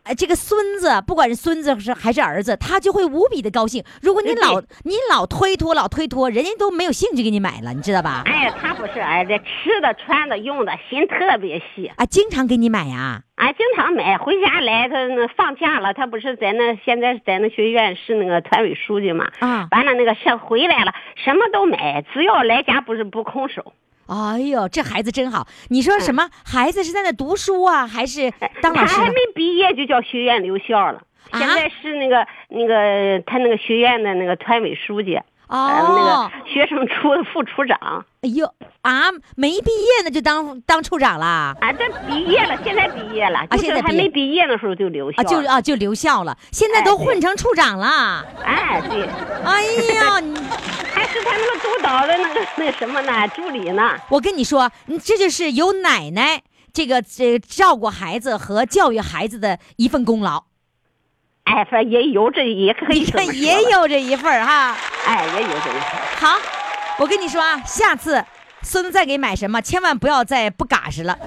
[0.03, 3.83] 呃，这个孙子，不管是孙子是还是儿子，他就会无比的高兴。
[4.01, 8.23] 如果你老你老推脱，老推脱，人家都没有兴趣给你买了，你知道吧？
[8.25, 11.91] 哎，他不是哎，这，吃的、穿的、用的，心特别细。
[11.97, 19.31] 啊，经常给你买呀、啊，经常买，回家来他那放假了，他不是在那现在在那学院是那个团委书记嘛？
[19.39, 23.73] 啊完了那个是回来了，什么都买，只要来家不是不空手。
[24.11, 25.47] 哎呦，这孩子真好。
[25.69, 26.29] 你说什么？
[26.43, 28.29] 孩子是在那读书啊，还是
[28.61, 29.15] 当老师他还没？
[29.33, 35.17] 毕业就叫学院留校了，啊现在是那个那个他那个学院的那个团委书记，
[35.51, 38.05] 呃，那哦，个学生处的副处长。
[38.21, 38.49] 哎呦
[38.83, 41.53] 啊，没毕业呢就当当处长啦？
[41.59, 48.25] 啊，这毕业了，现在毕业了，就啊现在还没毕业的时候就留校啊，就啊就留校了，现在都混成处长了。
[48.45, 49.05] 哎，对，
[49.43, 49.63] 哎
[49.95, 50.35] 呀， 你
[50.93, 53.91] 还是他那个督导的那个那个什么呢，助理呢。
[54.09, 60.45] 我跟你说，你这就是有奶奶这个这照顾孩子和教育孩子的一份功劳。
[61.43, 64.75] 哎，反正也有这也可以也，有这一份儿哈。
[65.05, 65.81] 哎，也有这一份。
[66.19, 66.37] 好，
[66.97, 68.23] 我跟你说啊，下次
[68.63, 71.17] 孙子再给买什么，千万不要再不嘎实了，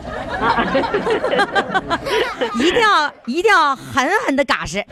[2.56, 4.84] 一定要一定要狠狠的嘎实，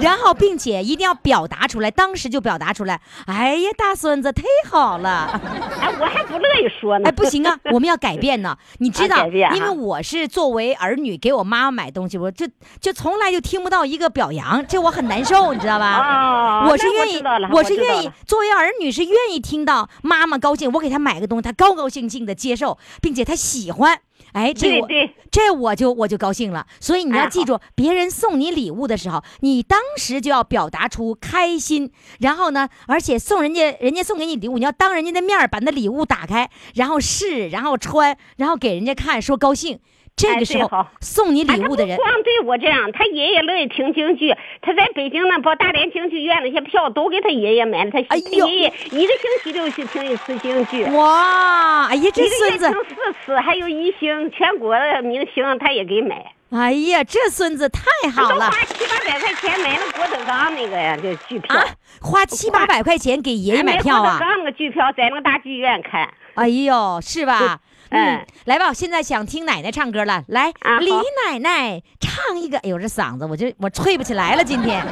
[0.00, 3.00] 然后并且一定要表达出来，当时就表达出来。
[3.26, 5.40] 哎呀，大孙子忒好了。
[5.80, 7.08] 哎，我还不乐意说呢。
[7.08, 8.56] 哎，不行啊， 我们要改变呢。
[8.78, 12.46] 你知道，因为我是作为儿女给我妈妈买东西，我就
[12.80, 16.66] 就从来就听不到一个表扬，这我很难受，你知道吧？
[16.68, 24.00] 我是愿意我是愿意作为儿女是愿意听到妈妈高兴，我给她买个东西，他高高兴兴的接受，并且他喜欢。
[24.32, 24.88] 哎，这我
[25.30, 26.66] 这我就我就高兴了。
[26.80, 31.90] 所以你要哎记住，别人送你礼物的时候，你当时就要表达出开心。
[32.18, 39.78] 然后呢，而且送人家人家送给你礼物，你要当人家的面儿把那礼物打开，然后试，然后穿，然后给人家看，说高兴。
[40.18, 50.84] 这哎个时候对送你礼物的人不，光对我这样，他爷爷乐意听京剧，他在北京呢，把大连京剧院那些票都给他爷爷买了，他哎他爷爷一个星期就去听一次京剧。
[50.86, 61.56] 哇，哎呀，这一个孙子月听，四次，还有一星全国的明星他也给买，哎呀，这孙子太好了都花七八百块钱买了郭德纲那个呀，这剧票。
[61.56, 61.64] 啊！
[62.00, 64.18] 花七八百块钱给爷爷哎买票啊郭德！
[64.18, 66.08] 纲那个剧票在那个大剧院看。
[66.34, 67.60] 哎呦，是吧？
[67.90, 70.90] 嗯哎，来吧，我现在想听奶奶唱歌了，来，李
[71.26, 72.58] 奶奶唱一个。
[72.58, 74.84] 哎呦，这嗓子我就我吹不起来了，今天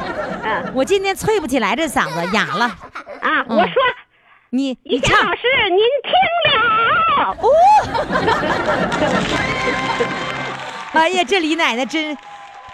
[0.43, 2.65] 嗯我今天吹不起来，这嗓子哑了。
[3.21, 3.73] 啊，嗯我说
[4.49, 6.11] 你于你唱老师，您听
[6.45, 6.51] 了。
[7.41, 7.49] 哦
[10.93, 12.17] 哎呀，这李奶奶真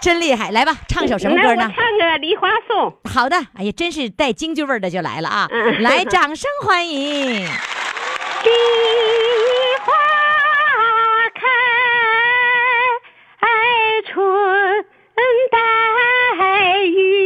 [0.00, 1.70] 真厉害，来吧，唱首什么歌呢？
[1.74, 2.90] 唱个《梨花颂》。
[3.12, 5.46] 好的，哎呀，真是带京剧味的就来了啊！
[5.50, 7.44] 嗯来，掌声欢迎。
[8.44, 8.50] 梨
[9.84, 9.92] 花
[14.14, 14.22] 春
[15.50, 15.58] 带
[16.86, 17.23] 雨，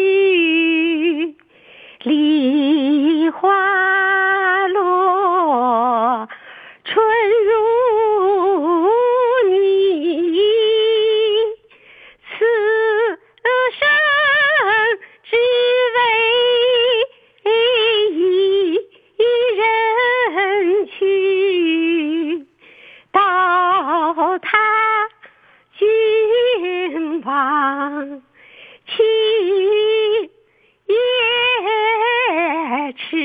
[32.99, 33.17] 迟，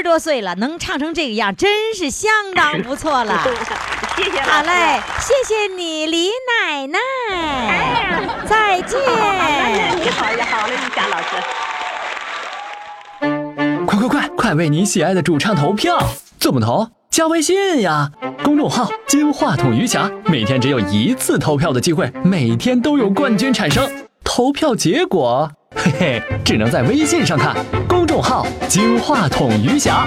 [0.00, 3.46] 十多岁了，能唱成这个样，真是相当不错了。
[4.16, 4.40] 谢谢。
[4.40, 6.98] 好嘞，谢谢你，李奶奶，
[8.46, 8.98] 再见。
[8.98, 11.26] 你好呀，好嘞，于霞老师。
[13.84, 15.98] 快快快，快为你喜爱的主唱投票！
[16.38, 16.88] 怎么投？
[17.10, 18.10] 加微信呀，
[18.42, 23.86] 公众号“金话筒余霞”，每天只有一次投票的机会，每天都有冠军产生。
[24.24, 27.54] 投票结果，嘿嘿，只能在微信上看。
[28.10, 30.04] 六号“金话筒余霞”。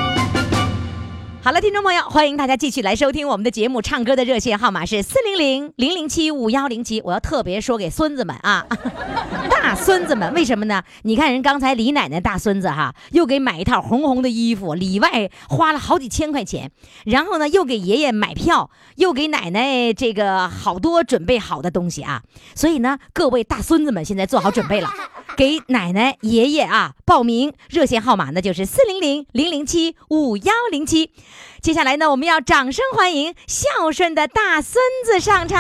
[1.42, 3.82] 好了，听众朋友，欢迎大家继续来收听我们的节目。
[3.82, 7.02] 唱歌的热线号码是四零零零零七五幺零七。
[7.06, 8.68] 我要特别说给孙子们啊，
[9.64, 10.84] 大孙子们，为什么呢？
[11.04, 16.70] 你看人刚才李奶奶大孙子哈，又给买一套红红的衣服，里外花了好几千块钱，
[17.06, 22.24] 然后呢又给爷爷买票，又给奶奶这个好多准备好的东西啊。
[22.54, 24.90] 所以呢，各位大孙子们现在做好准备了，
[25.38, 31.14] 给奶奶爷爷啊报名热线号码呢就是四零零零零七五幺零七。
[31.62, 35.58] 接下来呢，我们要掌声欢迎孝顺的大孙子上场。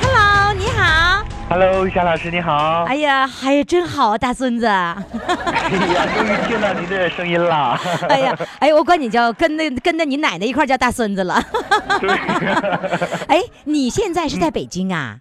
[0.00, 1.39] Hello，你好。
[1.52, 2.84] Hello，夏老师你好。
[2.84, 4.66] 哎呀，哎呀，真好啊，大孙子。
[4.66, 7.76] 哎呀，终于听到您的声音了。
[8.08, 11.42] 哎呀，哎呀，我管你叫跟那跟着你奶奶一块叫大孙子了。
[13.26, 15.16] 哎，你现在是在北京啊？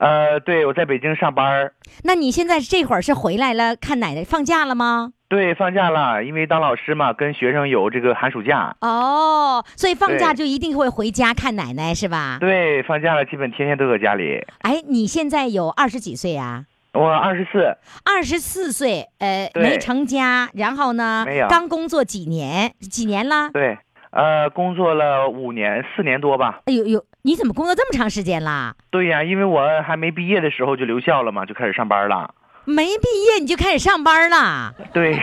[0.00, 1.74] 呃，对，我在北京上班儿
[2.04, 5.12] 那你现在这会儿是回来了看奶奶放假了吗？
[5.28, 8.74] 对，放假了，因为当老师嘛，跟学生有这个寒暑假。
[8.80, 12.38] 哦，所以放假就一定会回家看奶奶是吧？
[12.40, 14.42] 对，放假了，基本天天都在家里。
[14.60, 16.64] 哎，你现在有二十几岁啊？
[16.94, 22.72] 我二十四，二十四岁，呃，没成家，然后呢没有，刚工作几年？
[22.80, 23.50] 几年了？
[23.52, 23.78] 对，
[24.10, 26.62] 呃，工作了五年，四年多吧。
[26.64, 28.74] 哎呦呦，你怎么工作这么长时间啦？
[28.90, 32.34] 对呀，因为我还没毕业的时候就留校了嘛，就开始上班了。
[32.70, 34.72] 没毕业你就开始上班了。
[34.92, 35.14] 对，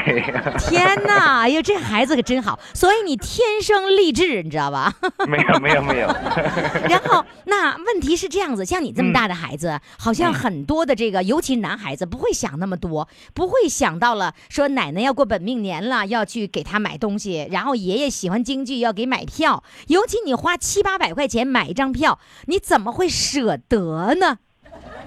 [0.60, 1.42] 天哪！
[1.42, 4.94] 哎呦，这孩子可真好，所以你天生丽质，你知道吧？
[5.28, 6.08] 没有没有没有，
[6.88, 24.38] 然后，那问题是这样子，像你这么大的孩子，好像很多的这个，尤其男孩子不会想那么多，不会想到了说奶奶要过本命年了，要去给他买东西，然后爷爷喜欢京剧要给买票，尤其你花七八百块钱买一张票，你怎么会舍得呢？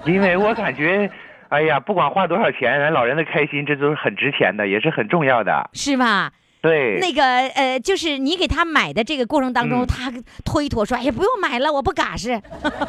[0.05, 1.09] 因为我感觉，
[1.51, 5.69] 哎呀，不管花多少钱，咱老人的开心，这都是很值钱的，也是很重要的。
[5.73, 6.31] 是吧？
[6.61, 10.11] 对，那个呃，就是你给他买的这个过程当中，嗯他
[10.45, 12.39] 推脱说：“哎呀，不用买了，我不嘎实。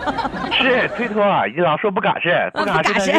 [0.53, 1.25] 是推脱，
[1.65, 3.13] 老说不嘎实，不嘎实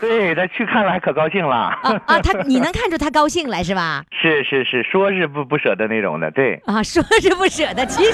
[0.00, 1.56] 对他去看了还可高兴了。
[1.56, 4.04] 啊啊，他 你能看出他高兴来是吧？
[4.10, 8.12] 是是是，说是不不舍得那种的，对，啊，说是不舍得，其实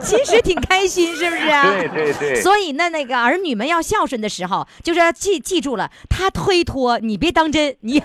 [0.00, 1.62] 其实挺开心，是不是啊？
[1.70, 8.02] 对对对所以那，那个儿女们要孝顺的时候，就是要记记住了，他推脱，你别当真，你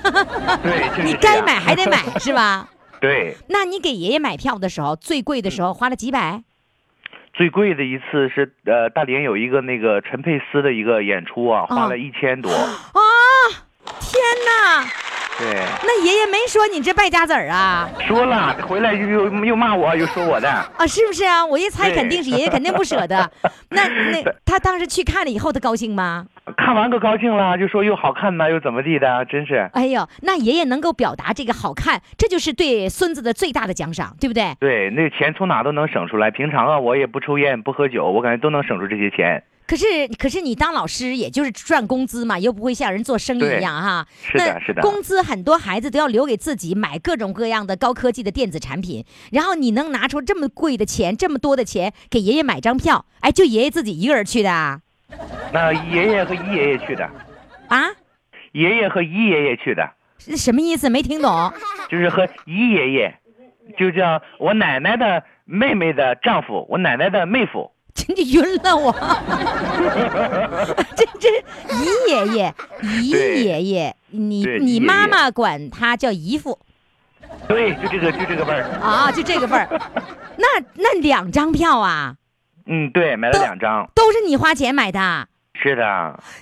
[1.04, 2.68] 你该买还得买， 是吧？
[3.06, 6.42] 对，那你给爷爷买票的时候，最贵的时候花了几百？
[7.36, 12.74] 最贵的一次是呃，大连有一个那个陈佩斯的一个演出啊，花了一千多，啊！
[14.00, 15.15] 天哪！
[15.38, 15.48] 对，
[15.84, 17.90] 那爷爷没说你这败家子儿啊？
[18.08, 21.46] 说了回来又又又骂我，又说我的，啊，是不是啊？
[21.46, 23.30] 我一猜肯定是爷爷，肯定不舍得。
[23.70, 26.26] 那那他当时去看了以后，他高兴吗？
[26.56, 29.70] 看完可高兴了，就说又好看呐，又怎么地的，真是。
[29.74, 34.56] 哎呦，那爷爷能够表达这个好看，这就是对孙子的最大的奖赏，对不对？
[34.62, 36.32] 对，那钱从哪都能省出来。
[36.32, 39.44] 平常啊，我也不抽烟不喝酒，我感觉都能省出这些钱。
[39.68, 39.86] 可是，
[40.20, 44.08] 可是你当老师也就是赚工资嘛，又不会像人做生意一样哈。
[44.22, 54.82] 是的是的工资很多孩子都要留给自己买各种各样的高科技的电子产品，然后你能拿出这么贵的钱，这么多的钱给爷爷买张票，哎，就爷爷自己一个人去的啊？
[55.52, 57.10] 那爷爷和姨爷爷去的，
[57.68, 57.90] 啊？
[58.52, 59.90] 爷爷和姨爷爷去的，
[60.20, 60.90] 是什么意思？
[60.90, 61.52] 没听懂。
[61.90, 63.16] 就是和姨爷爷，
[63.78, 67.72] 就叫我奶奶的妹妹的丈夫，我奶奶的妹夫。
[67.96, 68.92] 真的晕了我，
[70.96, 71.30] 这这
[71.74, 72.54] 姨爷爷，
[73.02, 73.10] 姨
[73.44, 76.60] 爷爷，你你妈妈管他叫姨父
[77.48, 78.64] 对，就这个就这个味儿。
[78.82, 79.70] 啊，就这个味儿。
[80.38, 82.16] 那那两张票啊，
[82.66, 83.90] 嗯，对，买了两张。
[83.96, 85.84] 都是你花钱买的，是的，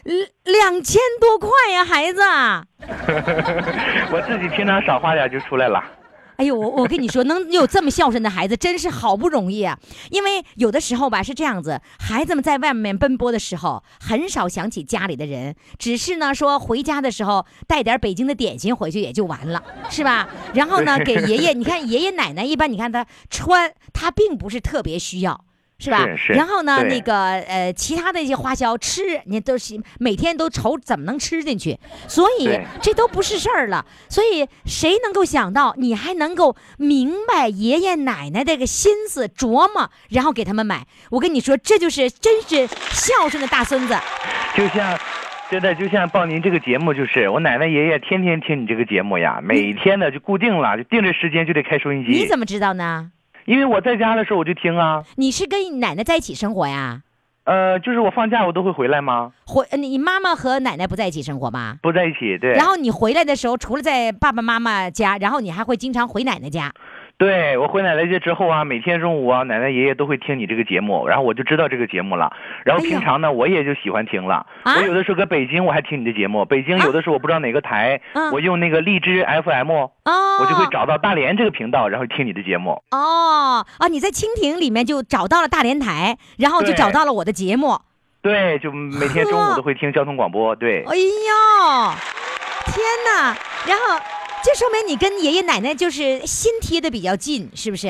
[0.04, 2.20] 两两千多块呀，孩子。
[4.12, 5.80] 我自己平常少花点就出来了。
[6.38, 9.78] 哎呦，我我跟你说，能有这么孝顺的孩子，真是好不容易啊！
[10.10, 20.28] 因为有的时候吧是这样子，孩子们在外面奔波的时候，很少想起家里的人，只是呢说回家的时候带点北京的点心回去也就完了，是吧？
[20.54, 25.46] 然后呢，给爷爷，你看爷爷奶奶一般，你看他穿，他并不是特别需要。
[25.84, 26.06] 是吧？
[26.06, 31.78] 是是然后呢，那个呃，其他的一些花销吃，你都是每天都愁怎么能吃进去，
[32.08, 33.86] 所以这都不是事儿了。
[34.08, 40.86] 所以谁能够想到，你还能够明白爷爷奶奶这个心思琢磨，然后给他们买？
[41.12, 43.96] 我跟你说，这就是真是孝顺的大孙子。
[44.56, 44.98] 就像，
[45.50, 52.12] 真的就像报您这个节目，就是我奶奶爷爷天天听你这个节目呀，每天呢就固定了，就定这时间就得开收音机。
[52.12, 53.12] 你怎么知道呢？
[53.46, 57.02] 因为我在家的时候我就听啊，你是跟你奶奶在一起生活呀？
[57.46, 59.34] 呃，就是我放假我都会回来吗？
[59.46, 61.78] 回呃你妈妈和奶奶不在一起生活吗？
[61.82, 62.54] 不在一起，对。
[62.54, 66.72] 然后你回来的时候，除了在爸爸妈妈家，然后你还会经常回奶奶家。
[67.18, 72.36] 对我回奶奶家之后啊，每天中午啊，奶奶爷爷都会听你这个节目，然后我就知道这个节目了。
[72.66, 74.46] 然后平常呢，我也就喜欢听了。
[74.64, 76.44] 啊我有的时候搁北京，我还听你的节目。
[76.44, 79.92] 北京有的时候我不知道哪个台，嗯我用那个荔枝 FM，、哦，
[80.42, 82.82] 我就会找到大连这个频道，然后听你的节目。
[82.92, 83.88] 哦啊！
[83.88, 87.80] 你在蜻蜓里面就找到了大连台，然后就找到了我的节目。
[88.22, 90.56] 对，就每天中午都会听交通广播。
[90.56, 91.94] 对，哎呦，
[92.66, 93.36] 天哪！
[93.68, 94.00] 然后
[94.44, 97.88] 这说明你跟爷爷奶奶就是心贴的比较近，是不是？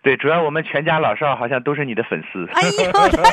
[0.00, 2.46] 对，主要我们全家老少好像都是你的粉丝。
[2.52, 3.30] 哎呦，太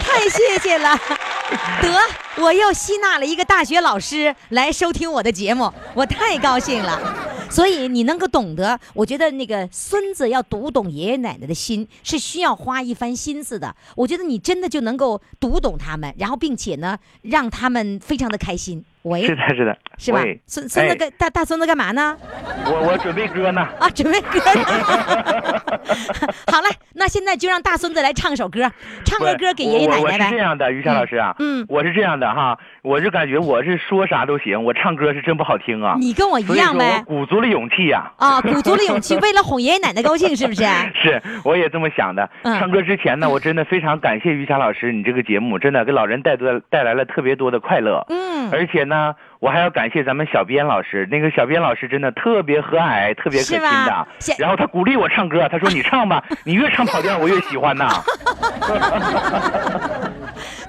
[0.00, 0.98] 太谢谢了！
[1.80, 7.00] 得，我又吸纳了一个大学老师来收听我的节目，我太高兴了。
[7.48, 13.76] 所以你能够懂得，我觉得那个孙子要读懂爷爷奶奶的心，是需要花一番心思的。
[13.94, 18.84] 我觉得你真的就能够读懂他们，然后并且呢，让他们非常的开心。
[19.02, 20.20] 喂，是的，是的，是吧？
[20.46, 22.16] 孙孙子哎干大大孙子干嘛呢？
[22.66, 23.66] 我我准备歌呢。
[23.78, 24.64] 啊，准备歌呢。
[26.52, 28.70] 好嘞，那现在就让大孙子来唱首歌，
[29.04, 30.24] 唱个歌给爷爷奶我我奶呗。
[30.26, 35.96] 是这样的，于霞老师啊，嗯嗯我是这样的哈，我是感觉我是说啥都行，我唱歌是真不好听啊。
[35.98, 40.62] 你跟我一样呗鼓足了勇气呀、啊，鼓足了勇气， 为了哄爷爷奶奶高兴，是不是？
[40.94, 42.28] 是，我也这么想的。
[42.42, 48.04] 嗯唱歌之前呢，我真的非常感谢于霞老师，你这个节目真的给老人带多带来了特别多的快乐。
[48.10, 48.89] 嗯而且呢，
[49.38, 54.06] 我还要感谢咱们小编老师，那个小编老师真的特别和蔼，特别可亲的。
[54.38, 57.88] 然后他鼓励我唱歌，他说你唱吧， 你越唱跑调我越喜欢呐。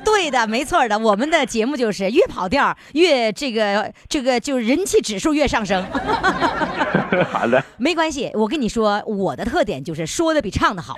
[0.04, 5.84] 对的，没错的，我们的节目就是越跑调越这个这个就是人气指数越上升。
[7.32, 10.98] 好的，没关系，我跟你说，我的特点就是说的比唱的好，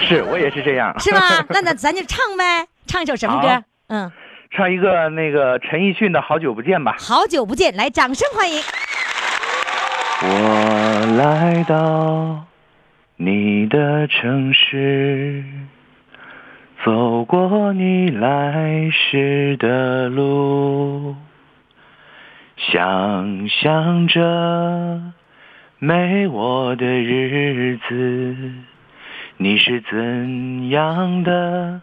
[0.00, 1.44] 是我也是这样，是吧？
[1.48, 3.62] 那那咱就唱呗，唱一首什么歌？
[3.88, 4.10] 嗯，
[4.56, 6.96] 唱一个那个陈奕迅的《好久不见》吧。
[6.98, 8.58] 好久不见，来，掌声欢迎。
[10.22, 12.46] 我来到
[13.16, 15.44] 你的城市，
[16.82, 21.14] 走过你来时的路，
[22.56, 25.02] 想象着
[25.78, 28.34] 没我的日子，
[29.36, 31.82] 你是怎样的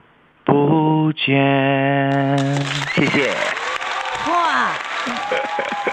[0.51, 1.31] 不见。
[2.93, 3.33] 谢谢。
[4.27, 4.73] 哇，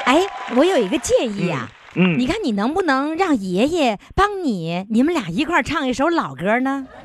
[0.04, 6.86] 哎，我有一个建议啊，嗯你看你能不能让爷爷帮你，你们俩一块儿唱一首老歌呢？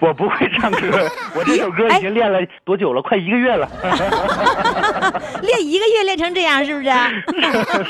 [0.00, 3.02] 我不会唱歌， 我这首歌已经练了多久了？
[3.02, 3.68] 快一个月了。
[5.42, 6.90] 练一个月练成这样，是不是？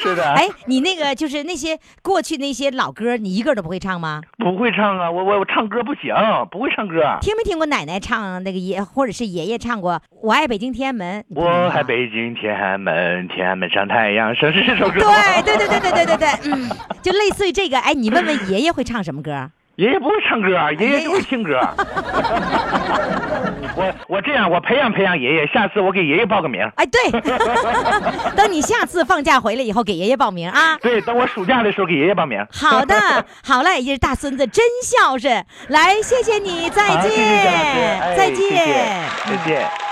[0.01, 0.33] 是的。
[0.33, 4.23] 哎，你那个就是那些过去那些老歌，你一个都不会唱吗？
[4.39, 6.15] 不会唱啊，我我我唱歌不行，
[6.51, 7.19] 不会唱歌。
[7.21, 11.21] 听没听过奶奶唱那个爷，或者是爷爷唱过《我爱北京天安门》？
[11.35, 15.12] 我爱北京天安门，天安门上太阳升，是这首歌吗。
[15.43, 16.71] 对对对对对对对对， 嗯，
[17.03, 17.79] 就类似于这个。
[17.79, 19.51] 哎，你问问爷爷会唱什么歌？
[19.77, 20.49] 爷爷不会唱歌，
[20.79, 21.59] 爷爷就会听歌。
[23.75, 26.61] 我我这样，我培养培养爷爷，下次我给爷爷报个名。
[26.77, 27.11] 哎，对，
[28.37, 30.77] 等你下次放假回来以后给爷爷报名啊。
[30.83, 32.47] 对，等我暑假的时候给爷爷报名。
[32.53, 32.95] 好的，
[33.43, 35.43] 好嘞，这大孙子真孝顺。
[35.69, 38.37] 来，谢谢你，再见，哎再见。
[38.37, 38.75] 谢谢
[39.27, 39.92] 再见。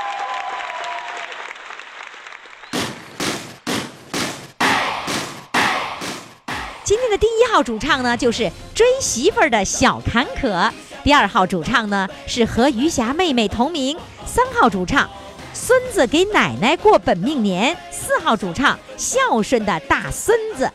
[6.90, 10.68] 今天的第一号主唱呢，就是追媳妇儿的小坎坷；
[11.04, 15.08] 第二号主唱呢是和余霞妹妹同名；三号主唱
[15.54, 20.68] 孙子给奶奶过本命年；四号主唱孝顺的大孙子。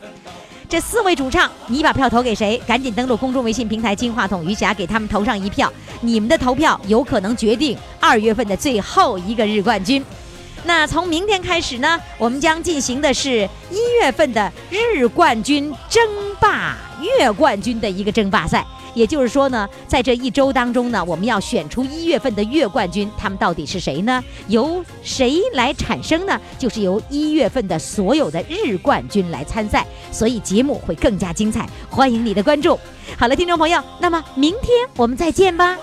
[0.66, 2.58] 这四位主唱，你把票投给谁？
[2.66, 5.70] 赶紧登录公众微信平台“金话筒余霞”，给他们投上一票。
[6.00, 10.02] 你们的投票有可能决定二月份的最后一个日冠军。
[10.66, 16.02] 那从明天开始呢，我们将进行的是一月份的日冠军争
[16.40, 18.66] 霸月冠军的一个争霸赛。
[18.92, 24.24] 也就是说呢，在这一周当中呢，我们要选出一月份的月冠军，他们到底是谁呢？
[24.48, 26.40] 由谁来产生呢？
[26.58, 31.68] 就是由一月份的所有的日冠军来参赛，所以节目会更加精彩。
[31.90, 32.78] 欢迎你的关注。
[33.18, 35.76] 好了，听众朋友，那么明天我们再见吧。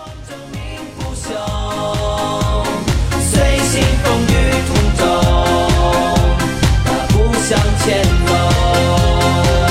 [3.32, 4.73] 随风雨。
[5.22, 6.18] 走
[6.86, 9.63] 大步向前走。